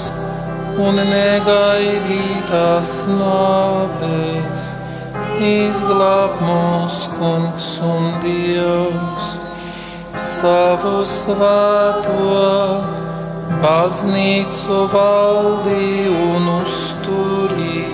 un 0.78 0.98
negaidītās 1.10 2.90
nāves. 3.10 4.64
Izglāb 5.42 6.38
mūs, 6.42 6.98
kungs 7.18 7.66
un 7.86 8.08
Dievs, 8.22 9.28
savu 10.10 11.02
svēto 11.06 12.38
baznīcu 13.62 14.80
valdī 14.94 16.08
un 16.14 16.48
uzturī. 16.58 17.84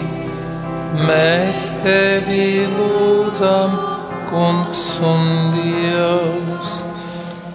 Mēs 1.05 1.65
tevi 1.83 2.65
lūdzam, 2.77 3.77
kungs 4.31 4.87
un 5.09 5.29
Dievs, 5.57 6.79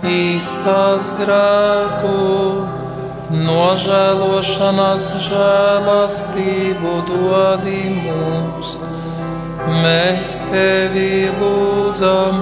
īstās 0.09 1.15
grēku 1.21 2.88
nožēlošanas 3.29 5.07
žēlastību 5.27 6.93
dodi 7.09 7.81
mums. 8.01 8.71
Mēs 9.69 10.29
tevi 10.49 11.29
lūdzam, 11.37 12.39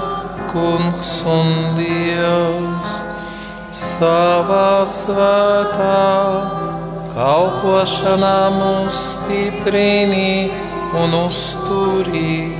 kungs 0.47 1.11
un 1.27 1.49
dievs, 1.75 2.93
savā 3.75 4.85
svētā 4.87 5.97
kalpošanā 7.17 8.37
mūs 8.55 9.01
stiprini 9.11 10.53
un 10.95 11.17
uzturī. 11.19 12.53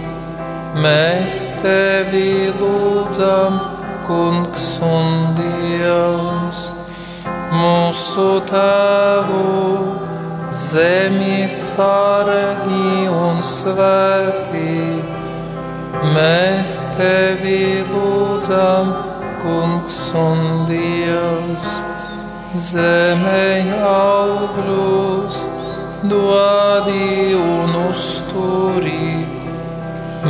Mēs 0.77 1.39
tevi 1.63 2.51
lūdzam, 2.59 3.61
kungs 4.09 4.67
un 4.83 5.31
dievs 5.39 6.76
mūsu 7.51 8.41
tēvu, 8.47 9.43
zemes 10.51 11.55
sārgi 11.75 13.07
un 13.11 13.39
svētī. 13.45 14.73
Mēs 16.13 16.73
tevi 16.97 17.83
lūdzam, 17.87 18.91
kungs 19.41 19.99
un 20.19 20.43
dievs, 20.69 21.77
zemē 22.69 23.79
augļus, 23.87 25.41
dodi 26.11 27.33
un 27.39 27.79
uzturī. 27.87 29.25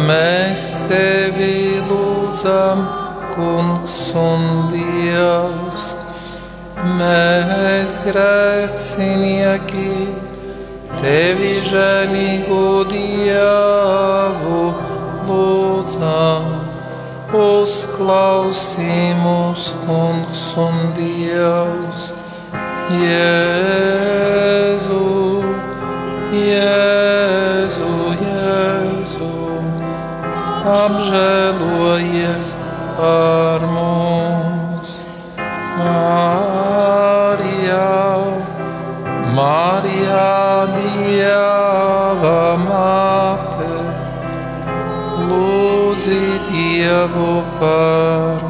Mēs 0.08 0.68
tevi 0.92 1.82
lūdzam, 1.90 2.86
kungs 3.34 4.02
un 4.22 4.52
dievs. 4.76 5.97
Mēs 6.78 7.96
grēcinieki, 8.04 9.94
tevi 11.00 11.54
žēlīgu 11.66 12.86
dievu 12.92 14.60
lūdzam, 15.26 16.46
uzklausī 17.34 19.00
mūs 19.24 19.66
kungs 19.88 20.44
un 20.62 20.78
dievs. 21.00 22.04
Jēzu, 23.02 24.22
Jēzu, 26.38 27.96
Jēzu, 28.22 29.32
apžēlojies 30.78 32.40
par 33.02 33.66
mums. 33.74 34.57
Marijā, 35.78 37.38
Marijā, 39.38 40.34
Dieva 40.74 42.42
māte, 42.66 43.70
lūdzi 45.30 46.22
Dievu 46.50 47.32
par 47.62 48.38
mums. 48.42 48.47